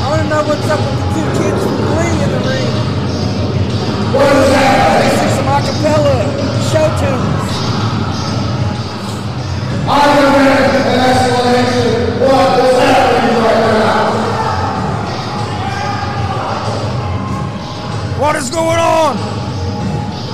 I 0.02 0.10
want 0.10 0.22
to 0.22 0.28
know 0.28 0.42
what's 0.42 0.68
up 0.68 0.80
with 0.80 0.98
the 0.98 1.06
two 1.14 1.28
kids 1.38 1.62
from 1.62 1.76
Glee 1.76 2.18
in 2.18 2.30
the 2.34 2.40
ring. 2.42 2.72
What 4.12 4.26
is 4.26 4.50
that? 4.52 5.00
They 5.00 5.08
sing 5.16 5.32
some 5.38 5.48
acapella 5.48 6.16
show 6.68 6.86
tunes. 6.98 7.52
I 9.86 9.90
demand 10.18 10.74
an 10.82 10.98
explanation. 11.10 11.94
What 12.20 12.58
is 12.58 12.74
happening 12.82 13.38
right 13.42 13.62
now? 13.80 14.20
What 18.20 18.34
is 18.36 18.50
going 18.50 18.78
on? 18.78 19.31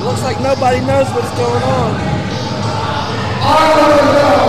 Looks 0.08 0.22
like 0.22 0.40
nobody 0.40 0.80
knows 0.80 1.04
what's 1.12 1.28
going 1.36 1.62
on. 1.68 1.92
I 3.44 3.60
want 3.76 3.92
to 3.92 4.08
know 4.16 4.40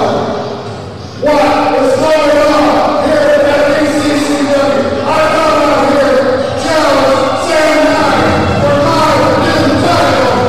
what 1.19 1.83
is 1.83 1.99
going 1.99 2.31
on 2.47 3.03
here 3.03 3.27
at 3.27 3.43
ACCW. 3.75 5.03
I 5.03 5.19
come 5.35 5.59
out 5.67 5.83
here 5.91 6.47
challenge 6.63 7.43
Sam 7.43 7.75
Knight 7.91 8.23
for 8.63 8.79
my 8.87 9.11
new 9.43 9.67
title. 9.83 10.39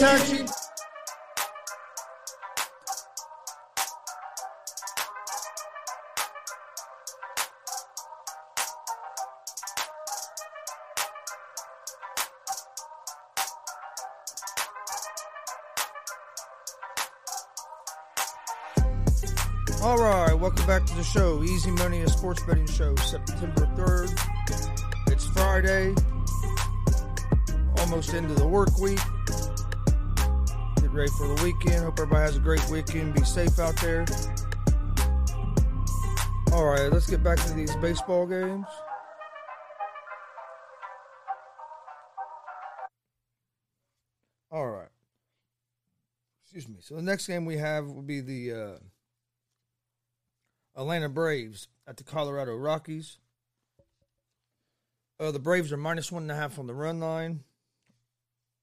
All 0.01 0.07
right, 19.97 20.33
welcome 20.33 20.65
back 20.65 20.83
to 20.87 20.95
the 20.95 21.03
show. 21.03 21.43
Easy 21.43 21.69
Money, 21.69 22.01
a 22.01 22.09
sports 22.09 22.41
betting 22.47 22.65
show, 22.65 22.95
September 22.95 23.67
3rd. 23.77 25.11
It's 25.11 25.27
Friday, 25.27 25.93
almost 27.77 28.15
into 28.15 28.33
the 28.33 28.47
work 28.47 28.75
week. 28.79 28.97
Get 30.91 30.97
ready 30.97 31.11
for 31.11 31.27
the 31.27 31.41
weekend. 31.41 31.85
Hope 31.85 31.97
everybody 31.99 32.21
has 32.21 32.35
a 32.35 32.39
great 32.41 32.69
weekend. 32.69 33.13
Be 33.13 33.23
safe 33.23 33.57
out 33.59 33.79
there. 33.79 34.05
All 36.51 36.65
right, 36.65 36.91
let's 36.91 37.09
get 37.09 37.23
back 37.23 37.37
to 37.45 37.53
these 37.53 37.73
baseball 37.77 38.27
games. 38.27 38.65
All 44.51 44.67
right. 44.67 44.89
Excuse 46.43 46.67
me. 46.67 46.79
So 46.81 46.95
the 46.95 47.01
next 47.01 47.25
game 47.25 47.45
we 47.45 47.55
have 47.55 47.87
will 47.87 48.01
be 48.01 48.19
the 48.19 48.51
uh, 48.51 48.77
Atlanta 50.75 51.07
Braves 51.07 51.69
at 51.87 51.95
the 51.95 52.03
Colorado 52.03 52.53
Rockies. 52.57 53.17
Uh, 55.21 55.31
the 55.31 55.39
Braves 55.39 55.71
are 55.71 55.77
minus 55.77 56.11
one 56.11 56.23
and 56.23 56.31
a 56.31 56.35
half 56.35 56.59
on 56.59 56.67
the 56.67 56.73
run 56.73 56.99
line, 56.99 57.45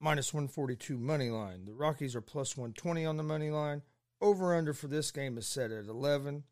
minus 0.01 0.33
142 0.33 0.97
money 0.97 1.31
line. 1.31 1.65
The 1.65 1.73
Rockies 1.73 2.15
are 2.15 2.21
plus 2.21 2.57
120 2.57 3.05
on 3.05 3.17
the 3.17 3.23
money 3.23 3.51
line. 3.51 3.83
Over 4.21 4.55
under 4.55 4.73
for 4.73 4.89
this 4.89 5.11
game 5.11 5.39
is 5.39 5.47
set 5.47 5.71
at 5.71 5.87
11. 5.87 6.45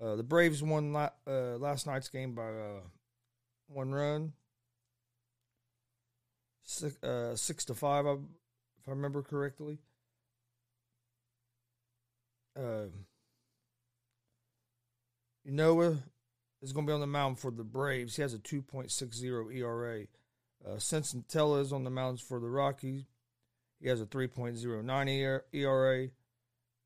Uh, 0.00 0.16
the 0.16 0.22
Braves 0.22 0.62
won 0.62 0.92
la- 0.92 1.10
uh, 1.26 1.56
last 1.56 1.86
night's 1.86 2.08
game 2.08 2.34
by 2.34 2.48
uh, 2.48 2.80
one 3.68 3.92
run, 3.92 4.32
six, 6.62 7.02
uh, 7.02 7.34
six 7.34 7.64
to 7.66 7.74
five, 7.74 8.04
if 8.06 8.18
I 8.86 8.90
remember 8.90 9.22
correctly. 9.22 9.78
Uh, 12.58 12.86
Ynoa 15.48 16.02
is 16.62 16.72
going 16.72 16.86
to 16.86 16.90
be 16.90 16.94
on 16.94 17.00
the 17.00 17.06
mound 17.06 17.38
for 17.38 17.50
the 17.50 17.64
Braves. 17.64 18.16
He 18.16 18.22
has 18.22 18.34
a 18.34 18.38
2.60 18.38 19.54
ERA. 19.54 20.06
Uh, 20.66 20.76
Senzatela 20.76 21.60
is 21.60 21.72
on 21.72 21.84
the 21.84 21.90
mounds 21.90 22.20
for 22.20 22.40
the 22.40 22.48
Rockies. 22.48 23.04
He 23.80 23.88
has 23.88 24.00
a 24.00 24.06
3.09 24.06 25.40
ERA. 25.52 26.08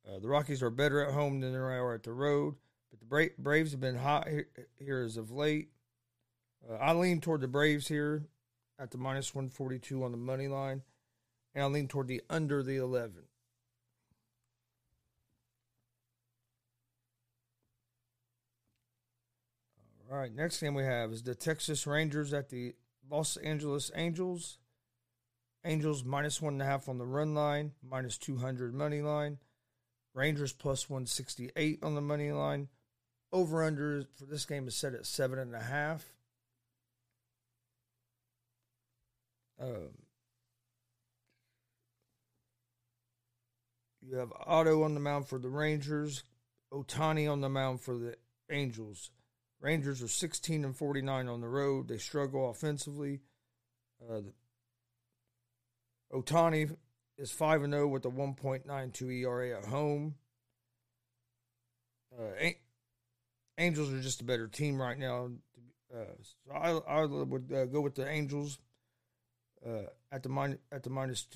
Uh, 0.06 0.18
the 0.18 0.28
Rockies 0.28 0.62
are 0.62 0.70
better 0.70 1.02
at 1.02 1.14
home 1.14 1.40
than 1.40 1.52
they 1.52 1.58
are 1.58 1.94
at 1.94 2.02
the 2.02 2.12
road, 2.12 2.56
but 2.90 3.00
the 3.00 3.06
Bra- 3.06 3.36
Braves 3.38 3.70
have 3.70 3.80
been 3.80 3.96
hot 3.96 4.28
here, 4.28 4.48
here 4.78 5.02
as 5.02 5.16
of 5.16 5.30
late. 5.30 5.70
Uh, 6.68 6.74
I 6.74 6.92
lean 6.92 7.20
toward 7.20 7.40
the 7.40 7.48
Braves 7.48 7.88
here 7.88 8.24
at 8.78 8.90
the 8.90 8.98
minus 8.98 9.34
142 9.34 10.02
on 10.02 10.10
the 10.10 10.18
money 10.18 10.48
line, 10.48 10.82
and 11.54 11.64
I 11.64 11.66
lean 11.68 11.88
toward 11.88 12.08
the 12.08 12.22
under 12.28 12.62
the 12.62 12.76
11. 12.76 13.22
All 20.10 20.18
right, 20.18 20.34
next 20.34 20.60
game 20.60 20.74
we 20.74 20.82
have 20.82 21.12
is 21.12 21.22
the 21.22 21.36
Texas 21.36 21.86
Rangers 21.86 22.34
at 22.34 22.48
the 22.48 22.74
Los 23.10 23.36
Angeles 23.38 23.90
Angels. 23.94 24.58
Angels 25.64 26.04
minus 26.04 26.40
one 26.40 26.54
and 26.54 26.62
a 26.62 26.64
half 26.64 26.88
on 26.88 26.96
the 26.96 27.04
run 27.04 27.34
line, 27.34 27.72
minus 27.82 28.16
200 28.16 28.72
money 28.72 29.02
line. 29.02 29.38
Rangers 30.14 30.52
plus 30.52 30.88
168 30.88 31.80
on 31.82 31.94
the 31.94 32.00
money 32.00 32.32
line. 32.32 32.68
Over 33.32 33.62
under 33.64 34.04
for 34.16 34.24
this 34.24 34.44
game 34.44 34.66
is 34.66 34.74
set 34.74 34.94
at 34.94 35.06
seven 35.06 35.38
and 35.38 35.54
a 35.54 35.60
half. 35.60 36.04
Um, 39.60 39.90
you 44.00 44.16
have 44.16 44.32
Otto 44.46 44.82
on 44.82 44.94
the 44.94 45.00
mound 45.00 45.28
for 45.28 45.38
the 45.38 45.50
Rangers, 45.50 46.24
Ohtani 46.72 47.30
on 47.30 47.42
the 47.42 47.50
mound 47.50 47.82
for 47.82 47.98
the 47.98 48.16
Angels. 48.50 49.10
Rangers 49.60 50.02
are 50.02 50.08
16 50.08 50.64
and 50.64 50.76
49 50.76 51.28
on 51.28 51.40
the 51.40 51.48
road. 51.48 51.88
They 51.88 51.98
struggle 51.98 52.50
offensively. 52.50 53.20
Uh, 54.02 54.20
Ohtani 56.12 56.76
is 57.18 57.30
5 57.30 57.62
and 57.64 57.72
0 57.72 57.88
with 57.88 58.04
a 58.06 58.10
1.92 58.10 59.20
ERA 59.20 59.58
at 59.58 59.66
home. 59.66 60.14
Uh, 62.18 62.50
Angels 63.58 63.92
are 63.92 64.00
just 64.00 64.22
a 64.22 64.24
better 64.24 64.48
team 64.48 64.80
right 64.80 64.98
now. 64.98 65.30
Uh, 65.94 66.04
so 66.22 66.54
I, 66.54 67.00
I 67.00 67.04
would 67.04 67.52
uh, 67.52 67.66
go 67.66 67.82
with 67.82 67.94
the 67.94 68.08
Angels 68.08 68.58
uh, 69.66 69.86
at 70.10 70.22
the 70.22 70.28
min- 70.30 70.58
at 70.72 70.82
the 70.82 70.90
minus 70.90 71.26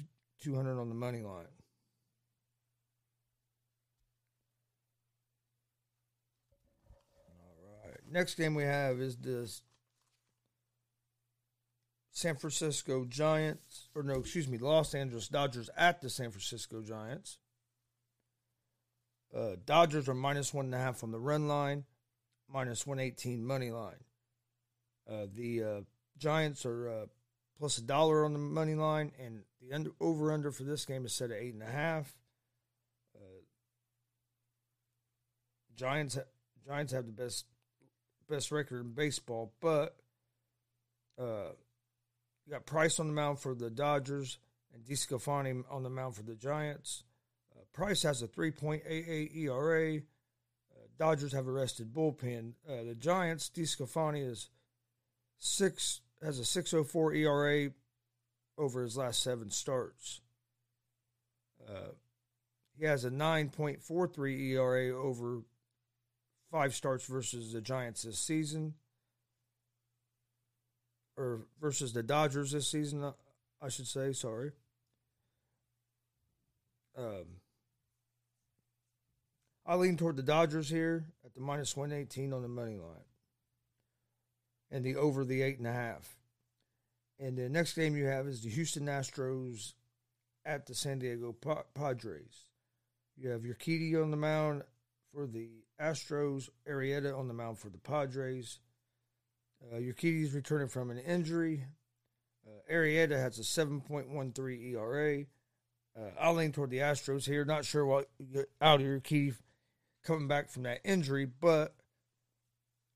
200 0.43 0.81
on 0.81 0.89
the 0.89 0.95
money 0.95 1.23
line. 1.23 1.45
Next 8.15 8.37
game 8.37 8.55
we 8.55 8.63
have 8.63 9.01
is 9.01 9.17
this 9.17 9.63
San 12.13 12.37
Francisco 12.37 13.05
Giants, 13.05 13.89
or 13.93 14.05
no, 14.05 14.15
excuse 14.15 14.47
me, 14.47 14.57
Los 14.57 14.95
Angeles 14.95 15.27
Dodgers 15.27 15.69
at 15.77 16.01
the 16.01 16.09
San 16.09 16.31
Francisco 16.31 16.81
Giants. 16.81 17.39
Uh, 19.37 19.57
Dodgers 19.67 20.09
are 20.09 20.15
minus 20.15 20.55
one 20.55 20.67
and 20.67 20.75
a 20.77 20.79
half 20.79 21.03
on 21.03 21.11
the 21.11 21.19
run 21.19 21.49
line, 21.49 21.85
minus 22.49 22.87
118 22.87 23.45
money 23.45 23.73
line. 23.73 24.05
Uh, 25.11 25.27
the 25.35 25.63
uh, 25.63 25.81
Giants 26.17 26.65
are 26.65 26.89
uh, 26.89 27.07
plus 27.59 27.79
a 27.79 27.83
dollar 27.83 28.25
on 28.25 28.33
the 28.33 28.39
money 28.39 28.77
line, 28.77 29.11
and 29.19 29.41
the 29.61 29.75
under, 29.75 29.91
over 30.01 30.31
under 30.31 30.53
for 30.53 30.63
this 30.63 30.85
game 30.85 31.05
is 31.05 31.13
set 31.13 31.33
at 31.33 31.39
eight 31.39 31.53
and 31.53 31.65
a 31.65 31.67
half. 31.67 32.15
Uh, 33.17 33.43
Giants 35.75 36.17
Giants 36.65 36.93
have 36.93 37.07
the 37.07 37.13
best 37.13 37.47
best 38.29 38.53
record 38.53 38.85
in 38.85 38.93
baseball, 38.93 39.53
but 39.61 39.97
uh, 41.19 41.53
you 42.47 42.53
got 42.53 42.67
Price 42.67 42.99
on 43.01 43.07
the 43.07 43.13
mound 43.13 43.39
for 43.39 43.55
the 43.55 43.71
Dodgers 43.71 44.39
and 44.75 44.85
DeSclafani 44.85 45.65
on 45.71 45.83
the 45.83 45.91
mound 45.91 46.17
for 46.17 46.23
the 46.23 46.35
Giants. 46.35 47.05
Uh, 47.55 47.63
Price 47.73 48.03
has 48.03 48.23
a 48.23 48.29
3.88 48.29 49.37
ERA. 49.37 49.97
Uh, 49.97 50.01
Dodgers 50.99 51.33
have 51.33 51.49
arrested 51.49 51.93
bullpen. 51.93 52.53
Uh, 52.69 52.83
the 52.85 52.95
Giants, 52.95 53.51
DeSclafani 53.55 54.29
is 54.29 54.51
six 55.39 56.01
has 56.23 56.39
a 56.39 56.43
6.04 56.43 57.17
ERA 57.17 57.71
over 58.57 58.83
his 58.83 58.97
last 58.97 59.23
seven 59.23 59.51
starts. 59.51 60.21
Uh, 61.69 61.93
he 62.79 62.85
has 62.85 63.05
a 63.05 63.11
9.43 63.11 64.51
ERA 64.53 64.89
over 64.91 65.43
five 66.55 66.73
starts 66.73 67.05
versus 67.07 67.53
the 67.53 67.61
Giants 67.61 68.03
this 68.03 68.17
season, 68.17 68.75
or 71.17 71.41
versus 71.61 71.93
the 71.93 72.03
Dodgers 72.05 72.53
this 72.53 72.71
season, 72.71 73.13
I 73.61 73.69
should 73.69 73.89
say. 73.89 74.13
Sorry. 74.13 74.53
Um, 76.97 77.25
I 79.67 79.75
lean 79.75 79.97
toward 79.97 80.15
the 80.15 80.23
Dodgers 80.23 80.69
here 80.69 81.07
at 81.25 81.35
the 81.35 81.41
minus 81.41 81.77
one 81.77 81.91
eighteen 81.91 82.33
on 82.33 82.43
the 82.43 82.49
money 82.49 82.77
line, 82.77 83.09
and 84.71 84.85
the 84.85 84.95
over 84.95 85.25
the 85.25 85.43
eight 85.43 85.59
and 85.59 85.67
a 85.67 85.73
half. 85.73 86.17
And 87.19 87.37
the 87.37 87.49
next 87.49 87.75
game 87.75 87.97
you 87.97 88.05
have 88.05 88.29
is 88.29 88.43
the 88.43 88.51
Houston 88.51 88.87
Astros 88.87 89.73
at 90.45 90.67
the 90.67 90.75
San 90.77 91.01
Diego 91.01 91.35
Padres. 91.75 92.49
You 93.17 93.31
have 93.31 93.41
Urquidy 93.41 94.01
on 94.01 94.13
the 94.13 94.17
mound 94.17 94.63
for 95.13 95.27
the 95.27 95.64
Astros. 95.81 96.49
Arrieta 96.69 97.17
on 97.17 97.29
the 97.29 97.35
mound 97.35 97.59
for 97.59 97.69
the 97.69 97.79
Padres. 97.79 98.59
Uh, 99.63 99.77
Urquidy's 99.77 100.35
returning 100.35 100.69
from 100.69 100.91
an 100.91 100.99
injury. 100.99 101.65
Uh, 102.47 102.73
Arrieta 102.73 103.19
has 103.19 103.39
a 103.39 103.43
7.13 103.43 104.75
ERA. 104.75 105.25
Uh, 105.97 106.11
I'll 106.21 106.35
lean 106.35 106.53
toward 106.53 106.71
the 106.71 106.79
Astros 106.79 107.25
here. 107.25 107.45
Not 107.45 107.65
sure 107.65 107.87
what 107.87 108.09
out 108.61 108.81
of 108.81 108.87
Urquidy 108.87 109.35
coming 110.05 110.29
back 110.29 110.51
from 110.51 110.65
that 110.65 110.81
injury, 110.85 111.25
but 111.25 111.75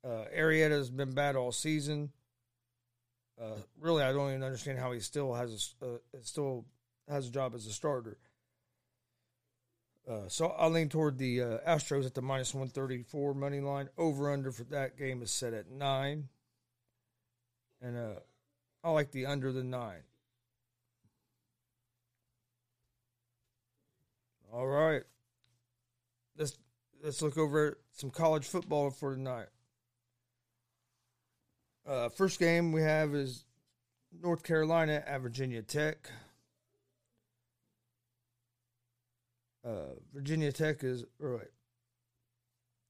uh, 0.04 0.24
Arrieta 0.36 0.70
has 0.70 0.90
been 0.90 1.12
bad 1.12 1.36
all 1.36 1.52
season. 1.52 2.12
Uh, 3.40 3.56
really, 3.80 4.02
I 4.02 4.12
don't 4.12 4.30
even 4.30 4.42
understand 4.42 4.78
how 4.78 4.92
he 4.92 5.00
still 5.00 5.34
has 5.34 5.74
a, 5.80 5.86
uh, 5.86 5.98
still 6.22 6.64
has 7.08 7.28
a 7.28 7.30
job 7.30 7.54
as 7.54 7.66
a 7.66 7.72
starter. 7.72 8.18
Uh, 10.08 10.26
so 10.28 10.46
I'll 10.56 10.70
lean 10.70 10.88
toward 10.88 11.18
the 11.18 11.42
uh, 11.42 11.58
Astros 11.68 12.06
at 12.06 12.14
the 12.14 12.22
minus 12.22 12.54
one 12.54 12.68
thirty 12.68 13.02
four 13.02 13.34
money 13.34 13.60
line. 13.60 13.90
Over 13.98 14.32
under 14.32 14.50
for 14.50 14.64
that 14.64 14.96
game 14.96 15.20
is 15.20 15.30
set 15.30 15.52
at 15.52 15.70
nine, 15.70 16.28
and 17.82 17.96
uh, 17.96 18.20
I 18.82 18.90
like 18.90 19.10
the 19.10 19.26
under 19.26 19.52
the 19.52 19.62
nine. 19.62 20.00
All 24.50 24.66
right, 24.66 25.02
let's 26.38 26.56
let's 27.04 27.20
look 27.20 27.36
over 27.36 27.78
some 27.92 28.10
college 28.10 28.46
football 28.46 28.90
for 28.90 29.14
tonight. 29.14 29.48
Uh, 31.86 32.08
first 32.08 32.38
game 32.38 32.72
we 32.72 32.80
have 32.80 33.14
is 33.14 33.44
North 34.22 34.42
Carolina 34.42 35.02
at 35.06 35.20
Virginia 35.20 35.60
Tech. 35.60 36.10
Uh, 39.64 39.94
Virginia 40.14 40.52
Tech 40.52 40.84
is 40.84 41.04
or 41.20 41.38
wait, 41.38 41.48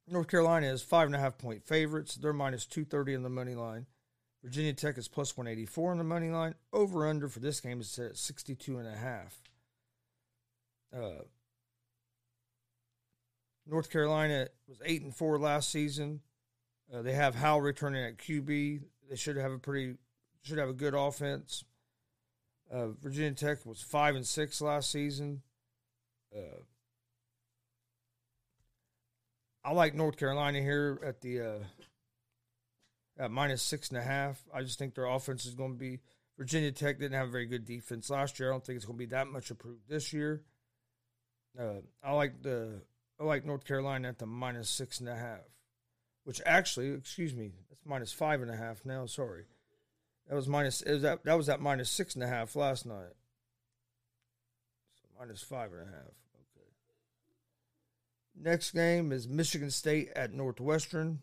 North 0.07 0.29
Carolina 0.29 0.67
is 0.67 0.83
five 0.83 1.07
and 1.07 1.15
a 1.15 1.19
half 1.19 1.39
point 1.39 1.65
favorites. 1.65 2.15
They're 2.15 2.33
minus 2.33 2.67
two 2.67 2.85
thirty 2.85 3.15
on 3.15 3.23
the 3.23 3.31
money 3.31 3.55
line. 3.55 3.87
Virginia 4.43 4.73
Tech 4.73 4.99
is 4.99 5.09
plus 5.09 5.37
one 5.37 5.47
eighty 5.47 5.67
four 5.67 5.91
on 5.91 5.99
the 5.99 6.05
money 6.05 6.31
line. 6.31 6.55
Over 6.73 7.07
under 7.07 7.29
for 7.29 7.41
this 7.41 7.61
game 7.61 7.81
is 7.81 7.91
set 7.91 8.07
at 8.07 8.17
sixty 8.17 8.55
two 8.55 8.79
and 8.79 8.87
a 8.87 8.97
half. 8.97 9.43
Uh, 10.95 11.23
North 13.67 13.91
Carolina 13.91 14.49
was 14.67 14.79
eight 14.85 15.03
and 15.03 15.15
four 15.15 15.39
last 15.39 15.71
season. 15.71 16.21
Uh, 16.93 17.03
they 17.03 17.13
have 17.13 17.35
Howell 17.35 17.61
returning 17.61 18.03
at 18.03 18.17
QB. 18.17 18.81
They 19.11 19.17
should 19.17 19.37
have 19.37 19.53
a 19.53 19.59
pretty 19.59 19.97
should 20.43 20.59
have 20.59 20.71
a 20.71 20.75
good 20.75 20.95
offense. 20.95 21.65
Uh, 22.71 22.89
Virginia 23.03 23.33
Tech 23.33 23.65
was 23.67 23.81
five 23.81 24.15
and 24.15 24.27
six 24.27 24.61
last 24.61 24.91
season. 24.91 25.43
Uh, 26.35 26.63
I 29.65 29.73
like 29.73 29.95
North 29.95 30.17
Carolina 30.17 30.61
here 30.61 31.01
at 31.05 31.21
the 31.21 31.41
uh, 31.41 31.59
at 33.19 33.31
minus 33.31 33.63
six 33.63 33.89
and 33.89 33.99
a 33.99 34.03
half. 34.03 34.43
I 34.55 34.63
just 34.63 34.79
think 34.79 34.95
their 34.95 35.07
offense 35.07 35.45
is 35.47 35.55
going 35.55 35.73
to 35.73 35.79
be. 35.79 36.01
Virginia 36.39 36.71
Tech 36.71 37.01
didn't 37.01 37.19
have 37.19 37.29
a 37.29 37.33
very 37.33 37.47
good 37.47 37.65
defense 37.65 38.09
last 38.09 38.39
year. 38.39 38.49
I 38.49 38.53
don't 38.53 38.65
think 38.65 38.77
it's 38.77 38.85
going 38.85 38.97
to 38.97 39.05
be 39.05 39.11
that 39.11 39.27
much 39.27 39.51
improved 39.51 39.89
this 39.89 40.13
year. 40.13 40.43
Uh, 41.59 41.81
I 42.03 42.13
like 42.13 42.43
the 42.43 42.81
I 43.21 43.25
like 43.25 43.45
North 43.45 43.65
Carolina 43.65 44.09
at 44.09 44.19
the 44.19 44.27
minus 44.27 44.71
six 44.71 45.01
and 45.01 45.09
a 45.09 45.17
half, 45.17 45.41
which 46.25 46.41
actually, 46.47 46.91
excuse 46.91 47.35
me, 47.35 47.53
that's 47.69 47.85
minus 47.85 48.13
five 48.13 48.41
and 48.41 48.51
a 48.51 48.57
half 48.57 48.85
now. 48.85 49.07
Sorry, 49.07 49.45
that 50.29 50.37
was 50.37 50.47
minus. 50.47 50.85
Was 50.87 51.03
that 51.03 51.25
that 51.25 51.37
was 51.37 51.49
at 51.49 51.61
minus 51.61 51.91
six 51.91 52.15
and 52.15 52.23
a 52.23 52.29
half 52.29 52.55
last 52.55 52.87
night. 52.87 53.13
Minus 55.19 55.43
five 55.43 55.73
and 55.73 55.83
a 55.83 55.85
half. 55.85 56.15
Okay. 56.55 56.69
Next 58.41 58.71
game 58.71 59.11
is 59.11 59.27
Michigan 59.27 59.71
State 59.71 60.11
at 60.15 60.33
Northwestern. 60.33 61.23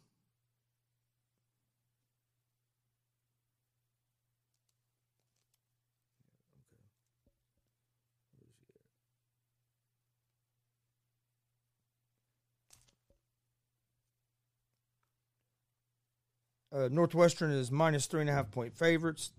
Uh, 16.75 16.89
Northwestern 16.91 17.51
is 17.51 17.71
minus 17.71 18.05
three 18.05 18.19
and 18.19 18.29
a 18.29 18.33
half 18.33 18.51
point 18.51 18.75
favorites. 18.75 19.31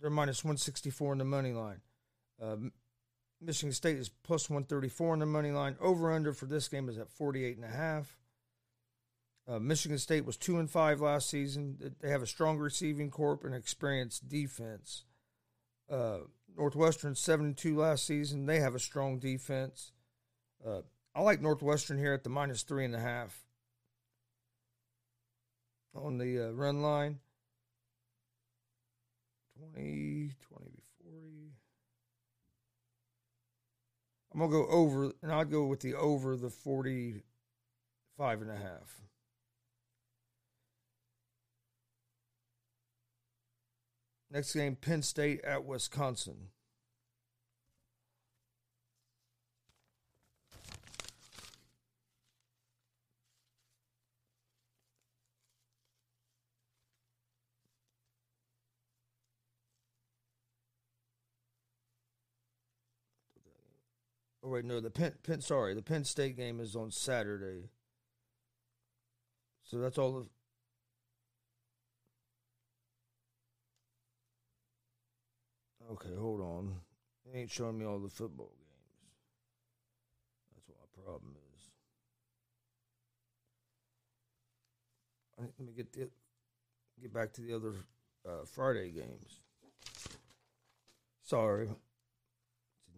They're 0.00 0.10
minus 0.10 0.42
164 0.42 1.12
on 1.12 1.18
the 1.18 1.24
money 1.24 1.52
line. 1.52 1.80
Uh, 2.42 2.56
Michigan 3.44 3.72
State 3.72 3.98
is 3.98 4.08
plus 4.08 4.48
134 4.48 5.12
on 5.12 5.18
the 5.18 5.26
money 5.26 5.50
line. 5.50 5.76
Over 5.80 6.12
under 6.12 6.32
for 6.32 6.46
this 6.46 6.68
game 6.68 6.88
is 6.88 6.98
at 6.98 7.10
48 7.10 7.56
and 7.56 7.64
a 7.64 7.68
half. 7.68 8.16
Uh, 9.48 9.58
Michigan 9.58 9.98
State 9.98 10.24
was 10.24 10.36
two 10.36 10.58
and 10.58 10.70
five 10.70 11.00
last 11.00 11.28
season. 11.28 11.94
They 12.00 12.10
have 12.10 12.22
a 12.22 12.26
strong 12.26 12.58
receiving 12.58 13.10
corp 13.10 13.44
and 13.44 13.54
experienced 13.54 14.28
defense. 14.28 15.04
Uh, 15.90 16.18
Northwestern 16.56 17.16
seven 17.16 17.46
and 17.46 17.56
two 17.56 17.76
last 17.76 18.06
season. 18.06 18.46
They 18.46 18.60
have 18.60 18.74
a 18.74 18.80
strong 18.80 19.18
defense. 19.18 19.90
Uh, 20.64 20.82
I 21.14 21.22
like 21.22 21.40
Northwestern 21.40 21.98
here 21.98 22.12
at 22.12 22.22
the 22.22 22.30
minus 22.30 22.62
three 22.62 22.84
and 22.84 22.94
a 22.94 23.00
half 23.00 23.36
on 25.94 26.18
the 26.18 26.48
uh, 26.48 26.50
run 26.52 26.80
line. 26.80 27.18
20, 29.74 30.30
20 30.48 30.82
40. 30.82 30.82
I'm 34.32 34.40
going 34.40 34.50
to 34.50 34.56
go 34.56 34.66
over, 34.66 35.12
and 35.22 35.30
I'd 35.30 35.50
go 35.50 35.66
with 35.66 35.80
the 35.80 35.94
over 35.94 36.36
the 36.36 36.48
45 36.50 38.42
and 38.42 38.50
a 38.50 38.56
half. 38.56 39.00
Next 44.30 44.54
game, 44.54 44.76
Penn 44.76 45.02
State 45.02 45.42
at 45.42 45.66
Wisconsin. 45.66 46.48
Oh 64.44 64.48
wait, 64.48 64.64
no, 64.64 64.80
the 64.80 64.90
Penn, 64.90 65.12
Penn 65.22 65.40
sorry, 65.40 65.74
the 65.74 65.82
Penn 65.82 66.04
State 66.04 66.36
game 66.36 66.60
is 66.60 66.74
on 66.74 66.90
Saturday. 66.90 67.68
So 69.62 69.78
that's 69.78 69.98
all 69.98 70.16
of 70.16 70.26
Okay, 75.92 76.14
hold 76.18 76.40
on. 76.40 76.74
It 77.26 77.36
ain't 77.36 77.50
showing 77.50 77.78
me 77.78 77.84
all 77.84 77.98
the 77.98 78.08
football 78.08 78.52
games. 78.56 79.02
That's 80.54 80.68
what 80.68 80.78
my 80.78 81.02
problem 81.04 81.34
is. 81.54 81.70
Let 85.58 85.66
me 85.66 85.72
get 85.76 85.92
the 85.92 86.08
get 87.00 87.12
back 87.12 87.32
to 87.34 87.42
the 87.42 87.54
other 87.54 87.74
uh, 88.26 88.44
Friday 88.46 88.90
games. 88.90 89.40
Sorry. 91.22 91.68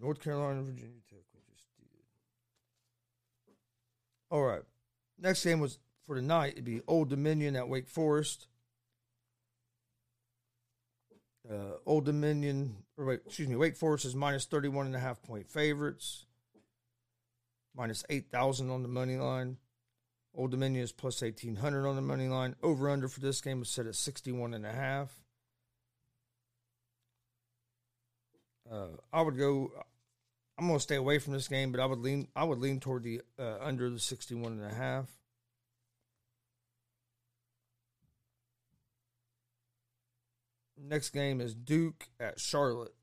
North 0.00 0.20
Carolina, 0.20 0.62
Virginia 0.62 1.00
Tech. 1.09 1.20
We 1.33 1.40
just 1.50 1.64
did. 1.78 1.87
All 4.35 4.42
right. 4.42 4.62
Next 5.16 5.44
game 5.44 5.61
was 5.61 5.79
for 6.09 6.16
tonight. 6.16 6.55
It'd 6.55 6.64
be 6.64 6.81
Old 6.88 7.09
Dominion 7.09 7.55
at 7.55 7.68
Wake 7.68 7.88
Forest. 7.88 8.49
Uh, 11.49 11.76
Old 11.87 12.05
Dominion, 12.05 12.78
or 12.99 13.05
wait, 13.05 13.20
excuse 13.24 13.47
me, 13.47 13.55
Wake 13.55 13.76
Forest 13.76 14.07
is 14.07 14.16
minus 14.16 14.45
31 14.45 14.87
and 14.87 14.97
a 14.97 14.99
half 14.99 15.22
point 15.22 15.49
favorites. 15.49 16.26
Minus 17.76 18.03
8,000 18.11 18.70
on 18.70 18.82
the 18.82 18.89
money 18.89 19.16
line. 19.16 19.59
Old 20.35 20.51
Dominion 20.51 20.82
is 20.82 20.91
plus 20.91 21.22
1,800 21.22 21.87
on 21.87 21.95
the 21.95 22.03
money 22.03 22.26
line. 22.26 22.57
Over 22.61 22.91
under 22.91 23.07
for 23.07 23.20
this 23.20 23.41
game 23.41 23.61
was 23.61 23.68
set 23.68 23.87
at 23.87 23.95
61 23.95 24.53
and 24.53 24.66
a 24.66 24.72
half. 24.72 25.12
Uh, 28.68 28.97
I 29.12 29.22
would 29.22 29.39
go. 29.39 29.70
I'm 30.57 30.66
going 30.68 30.78
to 30.78 30.82
stay 30.82 30.96
away 30.96 31.18
from 31.18 31.32
this 31.32 31.48
game, 31.48 31.72
but 31.72 31.80
I 31.80 31.86
would 31.86 31.98
lean. 31.98 32.28
I 32.36 32.44
would 32.44 32.59
lean 32.59 32.78
toward 32.78 33.02
the 33.02 33.22
uh, 33.38 33.57
under 33.61 33.90
the 33.90 33.98
61 33.98 34.52
and 34.52 34.64
a 34.64 34.74
half. 34.74 35.09
Next 40.76 41.11
game 41.11 41.40
is 41.40 41.55
Duke 41.55 42.09
at 42.20 42.38
Charlotte. 42.38 42.94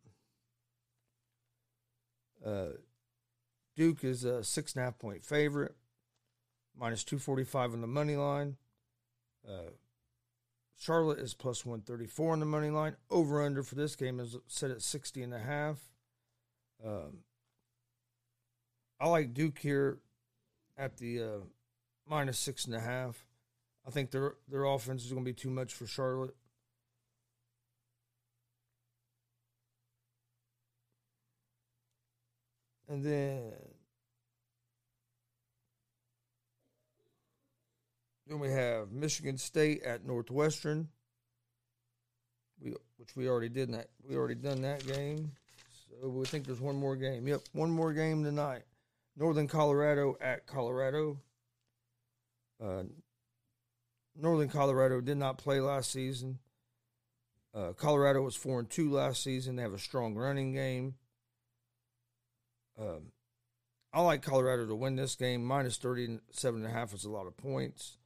Uh, 2.46 2.78
Duke 3.76 4.04
is 4.04 4.24
a 4.24 4.44
six 4.44 4.74
and 4.74 4.82
a 4.82 4.86
half 4.86 5.00
point 5.00 5.26
favorite, 5.26 5.76
minus 6.78 7.04
245 7.04 7.74
on 7.74 7.82
the 7.82 7.88
money 7.88 8.16
line. 8.16 8.58
Uh, 9.48 9.72
Charlotte 10.78 11.20
is 11.20 11.34
plus 11.34 11.66
134 11.66 12.34
on 12.34 12.40
the 12.40 12.46
money 12.46 12.70
line. 12.70 12.96
Over 13.10 13.44
under 13.44 13.64
for 13.64 13.76
this 13.76 13.96
game 13.96 14.20
is 14.20 14.36
set 14.48 14.72
at 14.72 14.82
60 14.82 15.24
and 15.24 15.34
a 15.34 15.40
half. 15.40 15.80
Um, 16.86 17.20
I 19.02 19.08
like 19.08 19.34
Duke 19.34 19.58
here 19.58 19.98
at 20.78 20.98
the 20.98 21.24
uh, 21.24 21.40
minus 22.08 22.38
six 22.38 22.66
and 22.66 22.76
a 22.76 22.80
half. 22.80 23.26
I 23.86 23.90
think 23.90 24.12
their 24.12 24.36
their 24.48 24.64
offense 24.64 25.04
is 25.04 25.12
going 25.12 25.26
to 25.26 25.30
be 25.30 25.34
too 25.34 25.50
much 25.50 25.74
for 25.74 25.88
Charlotte. 25.88 26.36
And 32.88 33.04
then 33.04 33.54
then 38.28 38.38
we 38.38 38.52
have 38.52 38.92
Michigan 38.92 39.40
State 39.40 39.82
at 39.82 40.06
Northwestern. 40.06 40.90
We 42.64 42.76
which 42.98 43.16
we 43.16 43.28
already 43.28 43.50
did 43.50 43.74
that. 43.74 43.88
We 44.08 44.16
already 44.16 44.36
done 44.36 44.62
that 44.62 44.86
game. 44.86 45.32
So 45.90 46.08
we 46.08 46.24
think 46.26 46.46
there's 46.46 46.62
one 46.62 46.76
more 46.76 46.96
game. 46.96 47.28
Yep, 47.28 47.42
one 47.54 47.72
more 47.72 47.94
game 47.94 48.24
tonight. 48.24 48.62
Northern 49.16 49.48
Colorado 49.48 50.18
at 50.22 50.48
Colorado. 50.48 51.20
Uh, 52.64 52.84
Northern 54.16 54.50
Colorado 54.50 55.02
did 55.02 55.18
not 55.18 55.38
play 55.38 55.60
last 55.60 55.92
season. 55.92 56.40
Uh, 57.54 57.74
Colorado 57.74 58.22
was 58.22 58.36
four 58.36 58.60
and 58.60 58.70
two 58.70 58.90
last 58.90 59.24
season. 59.24 59.56
They 59.56 59.64
have 59.64 59.74
a 59.74 59.80
strong 59.80 60.16
running 60.16 60.54
game. 60.54 60.96
Um, 62.80 63.12
I 63.94 64.02
like 64.02 64.22
Colorado 64.22 64.66
to 64.68 64.76
win 64.76 64.96
this 64.96 65.16
game. 65.16 65.44
Minus 65.44 65.78
37 65.78 66.64
and 66.64 66.70
a 66.70 66.74
half 66.74 66.94
is 66.94 67.04
a 67.04 67.10
lot 67.10 67.28
of 67.28 67.36
points. 67.36 67.98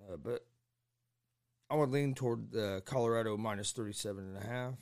Uh, 0.00 0.16
but 0.16 0.46
I 1.68 1.76
would 1.76 1.90
lean 1.90 2.14
toward 2.14 2.56
uh, 2.56 2.80
Colorado 2.80 3.36
minus 3.36 3.72
37 3.72 4.24
and 4.24 4.36
a 4.36 4.46
half. 4.46 4.74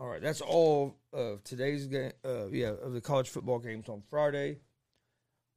All 0.00 0.08
right, 0.08 0.22
that's 0.22 0.40
all 0.40 0.96
of 1.12 1.44
today's 1.44 1.86
game. 1.86 2.12
Uh, 2.24 2.46
yeah, 2.46 2.72
of 2.82 2.94
the 2.94 3.02
college 3.02 3.28
football 3.28 3.58
games 3.58 3.86
on 3.90 4.02
Friday. 4.08 4.52
I 4.52 4.56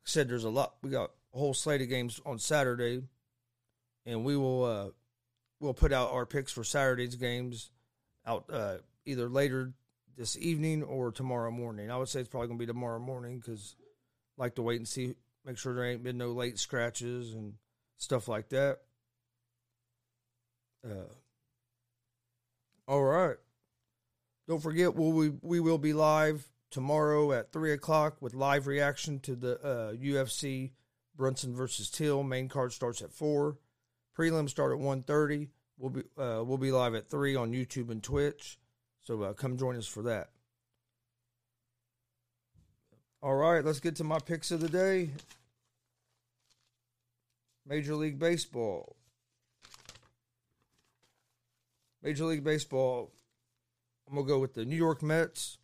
said 0.03 0.27
there's 0.27 0.43
a 0.43 0.49
lot. 0.49 0.73
We 0.83 0.89
got 0.89 1.11
a 1.33 1.37
whole 1.37 1.53
slate 1.53 1.81
of 1.81 1.87
games 1.87 2.19
on 2.25 2.39
Saturday, 2.39 3.03
and 4.05 4.25
we 4.25 4.35
will 4.35 4.65
uh, 4.65 4.89
we'll 5.61 5.73
put 5.73 5.93
out 5.93 6.11
our 6.11 6.25
picks 6.25 6.51
for 6.51 6.65
Saturday's 6.65 7.15
games 7.15 7.71
out 8.27 8.43
uh, 8.51 8.79
either 9.05 9.29
later 9.29 9.71
this 10.17 10.37
evening 10.37 10.83
or 10.83 11.13
tomorrow 11.13 11.49
morning. 11.49 11.89
I 11.89 11.95
would 11.95 12.09
say 12.09 12.19
it's 12.19 12.27
probably 12.27 12.49
gonna 12.49 12.59
be 12.59 12.65
tomorrow 12.65 12.99
morning 12.99 13.39
because 13.39 13.77
like 14.37 14.55
to 14.55 14.61
wait 14.61 14.75
and 14.75 14.87
see, 14.87 15.15
make 15.45 15.57
sure 15.57 15.73
there 15.73 15.85
ain't 15.85 16.03
been 16.03 16.17
no 16.17 16.33
late 16.33 16.59
scratches 16.59 17.33
and 17.33 17.53
stuff 17.95 18.27
like 18.27 18.49
that. 18.49 18.79
Uh, 20.85 21.13
all 22.89 23.03
right. 23.03 23.37
Don't 24.47 24.61
forget, 24.61 24.93
we'll, 24.95 25.11
we 25.11 25.29
we 25.41 25.59
will 25.59 25.77
be 25.77 25.93
live 25.93 26.45
tomorrow 26.69 27.31
at 27.31 27.51
three 27.51 27.71
o'clock 27.71 28.17
with 28.19 28.33
live 28.33 28.67
reaction 28.67 29.19
to 29.21 29.35
the 29.35 29.59
uh, 29.61 29.93
UFC 29.93 30.71
Brunson 31.15 31.55
versus 31.55 31.89
Till. 31.89 32.23
Main 32.23 32.49
card 32.49 32.73
starts 32.73 33.01
at 33.01 33.13
four. 33.13 33.57
Prelims 34.17 34.49
start 34.49 34.73
at 34.73 34.79
1.30. 34.79 35.49
We'll 35.77 35.89
be 35.89 36.01
uh, 36.17 36.43
we'll 36.45 36.57
be 36.57 36.71
live 36.71 36.93
at 36.93 37.09
three 37.09 37.35
on 37.35 37.51
YouTube 37.51 37.89
and 37.89 38.03
Twitch. 38.03 38.57
So 39.01 39.21
uh, 39.23 39.33
come 39.33 39.57
join 39.57 39.75
us 39.75 39.87
for 39.87 40.03
that. 40.03 40.29
All 43.21 43.35
right, 43.35 43.63
let's 43.63 43.79
get 43.79 43.95
to 43.97 44.03
my 44.03 44.19
picks 44.19 44.51
of 44.51 44.59
the 44.59 44.69
day. 44.69 45.11
Major 47.65 47.95
League 47.95 48.19
Baseball. 48.19 48.97
Major 52.01 52.25
League 52.25 52.43
Baseball. 52.43 53.11
I'm 54.13 54.19
gonna 54.19 54.27
go 54.27 54.37
with 54.37 54.53
the 54.53 54.63
New 54.63 54.75
York 54.75 55.01
Mets. 55.01 55.57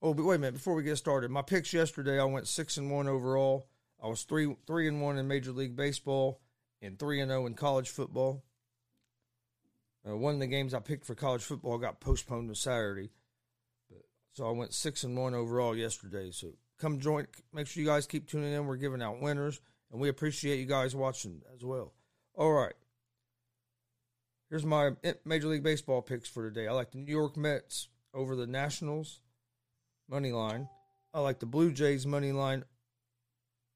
Oh, 0.00 0.14
but 0.14 0.24
wait 0.24 0.36
a 0.36 0.38
minute! 0.38 0.54
Before 0.54 0.74
we 0.74 0.84
get 0.84 0.96
started, 0.96 1.28
my 1.32 1.42
picks 1.42 1.72
yesterday, 1.72 2.20
I 2.20 2.24
went 2.24 2.46
six 2.46 2.76
and 2.76 2.88
one 2.88 3.08
overall. 3.08 3.66
I 4.00 4.06
was 4.06 4.22
three 4.22 4.54
three 4.64 4.86
and 4.86 5.02
one 5.02 5.18
in 5.18 5.26
Major 5.26 5.50
League 5.50 5.74
Baseball 5.74 6.40
and 6.80 6.96
three 7.00 7.20
and 7.20 7.32
zero 7.32 7.46
in 7.46 7.54
college 7.54 7.90
football. 7.90 8.44
Uh, 10.08 10.16
one 10.16 10.34
of 10.34 10.40
the 10.40 10.46
games 10.46 10.72
I 10.72 10.78
picked 10.78 11.04
for 11.04 11.16
college 11.16 11.42
football 11.42 11.78
got 11.78 11.98
postponed 11.98 12.48
to 12.48 12.54
Saturday, 12.54 13.10
but, 13.90 14.02
so 14.34 14.46
I 14.46 14.52
went 14.52 14.72
six 14.72 15.02
and 15.02 15.16
one 15.16 15.34
overall 15.34 15.76
yesterday. 15.76 16.30
So 16.30 16.52
come 16.78 17.00
join. 17.00 17.26
Make 17.52 17.66
sure 17.66 17.82
you 17.82 17.88
guys 17.88 18.06
keep 18.06 18.28
tuning 18.28 18.52
in. 18.52 18.66
We're 18.66 18.76
giving 18.76 19.02
out 19.02 19.20
winners, 19.20 19.60
and 19.90 20.00
we 20.00 20.08
appreciate 20.08 20.60
you 20.60 20.66
guys 20.66 20.94
watching 20.94 21.42
as 21.52 21.64
well. 21.64 21.92
All 22.36 22.52
right. 22.52 22.74
Here's 24.52 24.66
my 24.66 24.90
Major 25.24 25.48
League 25.48 25.62
Baseball 25.62 26.02
picks 26.02 26.28
for 26.28 26.46
today. 26.46 26.68
I 26.68 26.72
like 26.72 26.90
the 26.90 26.98
New 26.98 27.10
York 27.10 27.38
Mets 27.38 27.88
over 28.12 28.36
the 28.36 28.46
Nationals 28.46 29.20
money 30.10 30.30
line. 30.30 30.68
I 31.14 31.20
like 31.20 31.38
the 31.38 31.46
Blue 31.46 31.72
Jays 31.72 32.06
money 32.06 32.32
line 32.32 32.64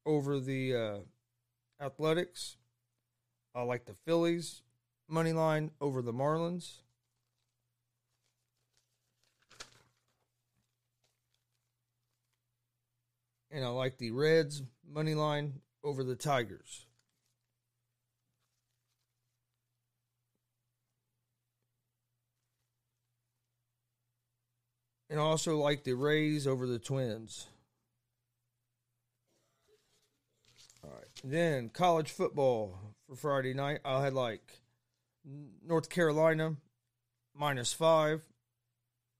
over 0.05 0.39
the 0.39 0.75
uh, 0.75 1.83
Athletics. 1.83 2.57
I 3.55 3.63
like 3.63 3.85
the 3.85 3.95
Phillies 3.95 4.61
money 5.09 5.33
line 5.33 5.71
over 5.81 6.03
the 6.03 6.13
Marlins. 6.13 6.81
And 13.49 13.65
I 13.65 13.69
like 13.69 13.97
the 13.97 14.11
Reds 14.11 14.61
money 14.87 15.15
line 15.15 15.53
over 15.83 16.03
the 16.03 16.15
Tigers. 16.15 16.86
And 25.09 25.19
also 25.19 25.57
like 25.57 25.83
the 25.83 25.93
Rays 25.93 26.45
over 26.45 26.67
the 26.67 26.79
Twins. 26.79 27.47
All 30.83 30.91
right. 30.91 31.07
Then 31.23 31.69
college 31.69 32.11
football 32.11 32.77
for 33.07 33.15
Friday 33.15 33.53
night. 33.53 33.79
I 33.85 34.03
had 34.03 34.13
like 34.13 34.59
North 35.65 35.89
Carolina 35.89 36.55
minus 37.33 37.73
five 37.73 38.21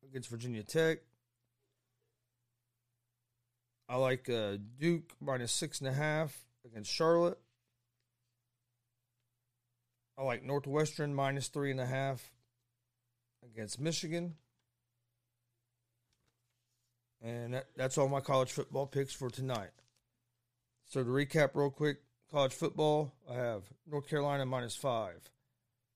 against 0.03 0.29
Virginia 0.29 0.63
Tech. 0.63 0.99
I 3.89 3.95
like 3.95 4.29
uh, 4.29 4.57
Duke 4.77 5.13
minus 5.21 5.51
six 5.51 5.79
and 5.79 5.87
a 5.87 5.93
half 5.93 6.37
against 6.65 6.91
Charlotte. 6.91 7.39
I 10.17 10.23
like 10.23 10.43
Northwestern 10.43 11.13
minus 11.13 11.47
three 11.47 11.71
and 11.71 11.79
a 11.79 11.85
half 11.85 12.31
against 13.45 13.79
Michigan. 13.79 14.35
And 17.21 17.53
that, 17.53 17.67
that's 17.75 17.97
all 17.97 18.07
my 18.07 18.19
college 18.19 18.51
football 18.51 18.85
picks 18.85 19.13
for 19.13 19.29
tonight. 19.29 19.71
So 20.85 21.03
to 21.03 21.09
recap 21.09 21.51
real 21.55 21.69
quick, 21.69 21.97
college 22.31 22.53
football, 22.53 23.13
I 23.29 23.35
have 23.35 23.63
North 23.89 24.07
Carolina 24.07 24.45
minus 24.45 24.75
five, 24.75 25.19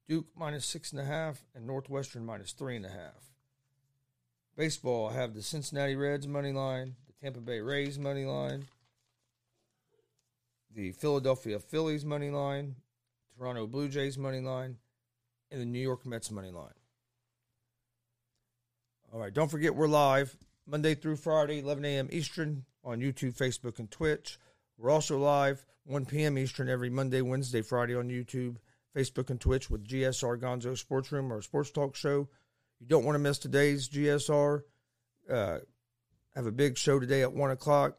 Duke 0.08 0.28
minus 0.36 0.66
six 0.66 0.92
and 0.92 1.00
a 1.00 1.06
half, 1.06 1.44
and 1.56 1.66
Northwestern 1.66 2.26
minus 2.26 2.52
three 2.52 2.76
and 2.76 2.86
a 2.86 2.90
half. 2.90 3.32
Baseball, 4.58 5.10
I 5.10 5.14
have 5.14 5.34
the 5.34 5.42
Cincinnati 5.42 5.96
Reds 5.96 6.28
money 6.28 6.52
line, 6.52 6.96
the 7.08 7.14
Tampa 7.24 7.40
Bay 7.40 7.62
Rays 7.62 7.98
money 7.98 8.26
line, 8.26 8.66
the 10.74 10.92
Philadelphia 10.92 11.60
Phillies 11.60 12.04
money 12.04 12.30
line, 12.30 12.76
Toronto 13.38 13.68
Blue 13.68 13.88
Jays 13.88 14.18
money 14.18 14.42
line, 14.42 14.78
and 15.52 15.62
the 15.62 15.66
New 15.66 15.80
York 15.80 16.06
Mets 16.06 16.32
money 16.32 16.52
line. 16.52 16.74
All 19.14 19.20
right, 19.20 19.34
don't 19.34 19.52
forget 19.52 19.76
we're 19.76 19.88
live 19.88 20.36
Monday 20.72 20.96
through 20.96 21.18
Friday, 21.18 21.60
11 21.60 21.84
a.m. 21.84 22.08
Eastern 22.14 22.64
on 22.86 23.02
YouTube, 23.02 23.36
Facebook, 23.36 23.78
and 23.78 23.92
Twitch. 23.92 24.40
We're 24.78 24.90
also 24.90 25.20
live 25.20 25.66
1 25.84 26.06
p.m. 26.06 26.38
Eastern 26.38 26.70
every 26.70 26.90
Monday, 26.90 27.20
Wednesday, 27.22 27.62
Friday 27.62 27.94
on 27.94 28.08
YouTube, 28.08 28.56
Facebook, 28.96 29.30
and 29.30 29.40
Twitch 29.40 29.70
with 29.70 29.86
GSR 29.86 30.40
Gonzo 30.40 30.78
Sports 30.78 31.12
Room, 31.12 31.30
our 31.30 31.42
sports 31.42 31.72
talk 31.72 31.98
show. 31.98 32.30
You 32.80 32.88
don't 32.88 33.04
want 33.04 33.16
to 33.16 33.20
miss 33.20 33.38
today's 33.38 33.90
GSR. 33.90 34.62
Uh, 35.30 35.58
have 36.36 36.46
a 36.46 36.54
big 36.54 36.78
show 36.78 37.02
today 37.02 37.22
at 37.22 37.34
1 37.34 37.52
o'clock. 37.52 37.98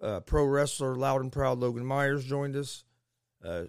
Uh, 0.00 0.20
pro 0.20 0.44
wrestler, 0.44 0.94
loud 0.94 1.22
and 1.22 1.32
proud 1.32 1.58
Logan 1.58 1.84
Myers 1.84 2.24
joined 2.24 2.54
us. 2.54 2.84
Uh, 3.44 3.64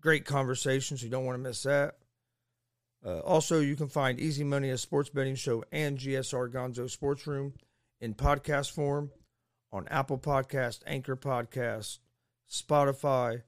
great 0.00 0.24
conversation, 0.24 0.96
so 0.96 1.04
you 1.04 1.10
don't 1.10 1.24
want 1.24 1.36
to 1.36 1.42
miss 1.42 1.62
that. 1.62 1.98
Uh, 3.04 3.18
also, 3.18 3.60
you 3.60 3.76
can 3.76 3.88
find 3.88 4.18
Easy 4.18 4.44
Money, 4.44 4.70
a 4.70 4.78
sports 4.78 5.10
betting 5.10 5.34
show, 5.34 5.62
and 5.70 5.98
GSR 5.98 6.50
Gonzo 6.50 6.88
Sports 6.88 7.26
Room 7.26 7.52
in 8.00 8.14
podcast 8.14 8.70
form 8.70 9.10
on 9.72 9.86
Apple 9.88 10.18
Podcast, 10.18 10.80
Anchor 10.86 11.16
Podcast, 11.16 11.98
Spotify, 12.50 13.42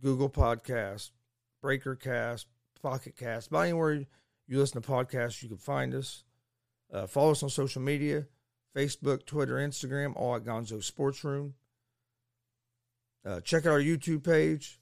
Google 0.00 0.30
Podcast, 0.30 1.10
Breaker 1.60 1.94
Cast, 1.94 2.46
Pocket 2.82 3.16
Cast. 3.16 3.50
By 3.50 3.68
anywhere 3.68 4.06
you 4.46 4.58
listen 4.58 4.80
to 4.80 4.88
podcasts, 4.88 5.42
you 5.42 5.48
can 5.48 5.58
find 5.58 5.94
us. 5.94 6.24
Uh, 6.90 7.06
follow 7.06 7.32
us 7.32 7.42
on 7.42 7.50
social 7.50 7.82
media 7.82 8.26
Facebook, 8.74 9.26
Twitter, 9.26 9.54
Instagram, 9.56 10.12
all 10.16 10.36
at 10.36 10.44
Gonzo 10.44 10.82
Sports 10.82 11.24
Room. 11.24 11.54
Uh, 13.24 13.40
check 13.40 13.66
out 13.66 13.72
our 13.72 13.80
YouTube 13.80 14.22
page. 14.22 14.78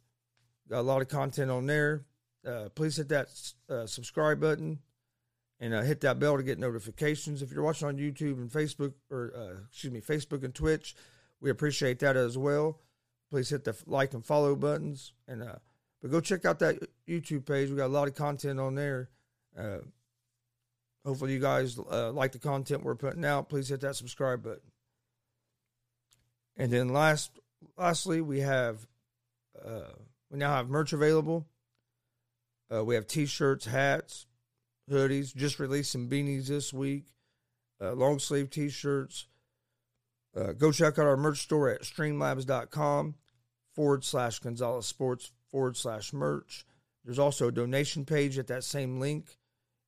Got 0.69 0.81
a 0.81 0.83
lot 0.83 1.01
of 1.01 1.09
content 1.09 1.51
on 1.51 1.67
there 1.67 2.05
uh, 2.47 2.69
please 2.75 2.97
hit 2.97 3.09
that 3.09 3.29
uh, 3.69 3.87
subscribe 3.87 4.41
button 4.41 4.79
and 5.61 5.73
uh, 5.73 5.83
hit 5.83 6.01
that 6.03 6.19
bell 6.19 6.37
to 6.37 6.43
get 6.43 6.59
notifications. 6.59 7.43
If 7.43 7.53
you're 7.53 7.63
watching 7.63 7.89
on 7.89 7.97
YouTube 7.97 8.39
and 8.39 8.51
Facebook, 8.51 8.95
or 9.11 9.33
uh, 9.37 9.65
excuse 9.69 9.93
me, 9.93 10.01
Facebook 10.01 10.45
and 10.45 10.55
Twitch, 10.55 10.95
we 11.41 11.51
appreciate 11.51 12.01
that 12.01 12.17
as 12.17 12.37
well. 12.37 12.81
Please 13.31 13.49
hit 13.49 13.65
the 13.65 13.77
like 13.87 14.15
and 14.15 14.25
follow 14.25 14.55
buttons, 14.55 15.13
and 15.27 15.43
uh, 15.43 15.57
but 16.01 16.11
go 16.11 16.21
check 16.21 16.45
out 16.45 16.59
that 16.61 16.77
YouTube 17.09 17.47
page. 17.47 17.71
We 17.71 17.77
got 17.77 17.87
a 17.87 17.89
lot 17.89 18.09
of 18.09 18.15
content 18.15 18.61
on 18.61 18.75
there. 18.75 19.09
Uh, 19.59 19.79
hopefully, 21.05 21.33
you 21.33 21.41
guys 21.41 21.79
like 21.79 22.33
the 22.33 22.39
content 22.39 22.85
we're 22.85 22.95
putting 22.95 23.25
out. 23.25 23.49
Please 23.49 23.69
hit 23.69 23.81
that 23.81 23.97
subscribe 23.97 24.43
button. 24.43 24.71
And 26.57 26.71
then 26.73 26.91
last, 26.91 27.33
lastly, 27.77 28.21
we 28.21 28.41
have 28.41 28.87
we 30.31 30.39
now 30.39 30.55
have 30.55 30.69
merch 30.69 30.93
available. 30.93 31.47
Uh, 32.75 32.85
we 32.85 32.95
have 32.95 33.07
t-shirts, 33.07 33.67
hats, 33.67 34.27
hoodies. 34.91 35.35
Just 35.35 35.59
released 35.59 35.93
some 35.93 36.09
beanies 36.09 36.47
this 36.49 36.73
week. 36.73 37.07
Uh, 37.81 37.93
long 37.93 38.19
sleeve 38.19 38.51
t-shirts. 38.51 39.27
Uh, 40.37 40.53
go 40.53 40.73
check 40.73 40.99
out 40.99 41.07
our 41.07 41.17
merch 41.17 41.41
store 41.41 41.69
at 41.69 41.83
streamlabs.com 41.83 43.15
forward 43.75 44.05
slash 44.05 44.39
Gonzalez 44.41 44.87
Sports 44.87 45.31
forward 45.51 45.77
slash 45.77 46.13
merch. 46.13 46.65
There's 47.05 47.19
also 47.19 47.49
a 47.49 47.53
donation 47.53 48.05
page 48.05 48.39
at 48.39 48.49
that 48.49 48.65
same 48.65 48.99
link. 48.99 49.39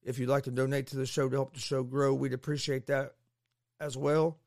If 0.02 0.18
you'd 0.18 0.28
like 0.28 0.44
to 0.44 0.52
donate 0.52 0.88
to 0.88 0.96
the 0.96 1.06
show 1.06 1.28
to 1.28 1.36
help 1.36 1.54
the 1.54 1.60
show 1.60 1.82
grow, 1.82 2.14
we'd 2.14 2.32
appreciate 2.32 2.86
that 2.86 3.14
as 3.80 3.96
well. 3.96 4.38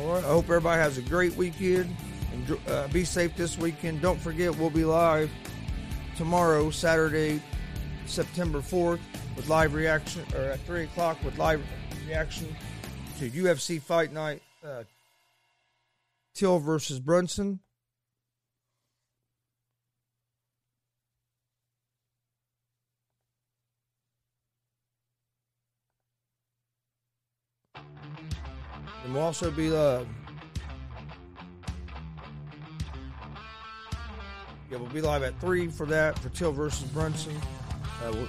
All 0.00 0.14
right. 0.14 0.24
I 0.24 0.28
hope 0.28 0.44
everybody 0.44 0.80
has 0.80 0.96
a 0.96 1.02
great 1.02 1.36
weekend. 1.36 1.94
Enjoy, 2.32 2.56
uh, 2.68 2.88
be 2.88 3.04
safe 3.04 3.36
this 3.36 3.58
weekend. 3.58 4.00
Don't 4.00 4.18
forget, 4.18 4.56
we'll 4.56 4.70
be 4.70 4.84
live 4.84 5.30
tomorrow, 6.16 6.70
Saturday, 6.70 7.42
September 8.06 8.60
4th, 8.60 9.00
with 9.36 9.48
live 9.48 9.74
reaction, 9.74 10.24
or 10.34 10.40
at 10.40 10.60
3 10.60 10.84
o'clock 10.84 11.22
with 11.22 11.36
live 11.36 11.62
reaction 12.06 12.54
to 13.18 13.28
UFC 13.28 13.80
Fight 13.80 14.12
Night 14.12 14.42
uh, 14.64 14.84
Till 16.34 16.58
versus 16.60 16.98
Brunson. 16.98 17.60
And 29.10 29.16
we'll 29.16 29.26
also 29.26 29.50
be 29.50 29.74
uh, 29.74 30.04
yeah, 34.70 34.78
we'll 34.78 34.86
be 34.90 35.00
live 35.00 35.24
at 35.24 35.36
three 35.40 35.66
for 35.66 35.84
that 35.86 36.16
for 36.20 36.28
Till 36.28 36.52
versus 36.52 36.88
Brunson. 36.90 37.34
Uh, 38.04 38.12
we'll, 38.12 38.28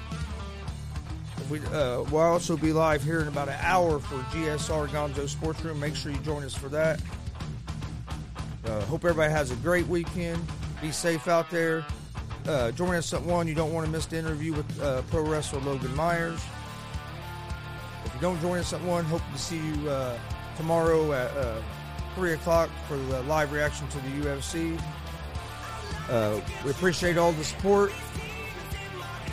we 1.51 1.59
uh, 1.67 2.01
we'll 2.09 2.21
also 2.21 2.57
be 2.57 2.73
live 2.73 3.03
here 3.03 3.21
in 3.21 3.27
about 3.27 3.47
an 3.47 3.59
hour 3.61 3.99
for 3.99 4.15
GSR 4.35 4.87
Gonzo 4.87 5.29
Sports 5.29 5.63
Room. 5.63 5.79
Make 5.79 5.95
sure 5.95 6.11
you 6.11 6.17
join 6.21 6.43
us 6.43 6.55
for 6.55 6.69
that. 6.69 6.99
Uh, 8.65 8.81
hope 8.85 9.05
everybody 9.05 9.31
has 9.31 9.51
a 9.51 9.55
great 9.57 9.85
weekend. 9.85 10.43
Be 10.81 10.89
safe 10.89 11.27
out 11.27 11.51
there. 11.51 11.85
Uh, 12.47 12.71
join 12.71 12.95
us 12.95 13.13
at 13.13 13.21
one. 13.21 13.47
You 13.47 13.53
don't 13.53 13.71
want 13.71 13.85
to 13.85 13.91
miss 13.91 14.07
the 14.07 14.17
interview 14.17 14.53
with 14.53 14.81
uh, 14.81 15.03
pro 15.11 15.21
wrestler 15.21 15.59
Logan 15.59 15.95
Myers. 15.95 16.43
If 18.03 18.15
you 18.15 18.19
don't 18.19 18.41
join 18.41 18.57
us 18.57 18.73
at 18.73 18.81
one, 18.81 19.05
hope 19.05 19.21
to 19.31 19.37
see 19.37 19.59
you 19.59 19.87
uh, 19.87 20.17
tomorrow 20.61 21.11
at 21.11 21.35
uh, 21.35 21.59
three 22.13 22.33
o'clock 22.33 22.69
for 22.87 22.95
the 22.95 23.23
live 23.23 23.51
reaction 23.51 23.87
to 23.87 23.97
the 23.97 24.09
UFC. 24.09 24.79
Uh, 26.07 26.39
we 26.63 26.69
appreciate 26.69 27.17
all 27.17 27.31
the 27.31 27.43
support. 27.43 27.91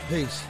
Peace. 0.09 0.43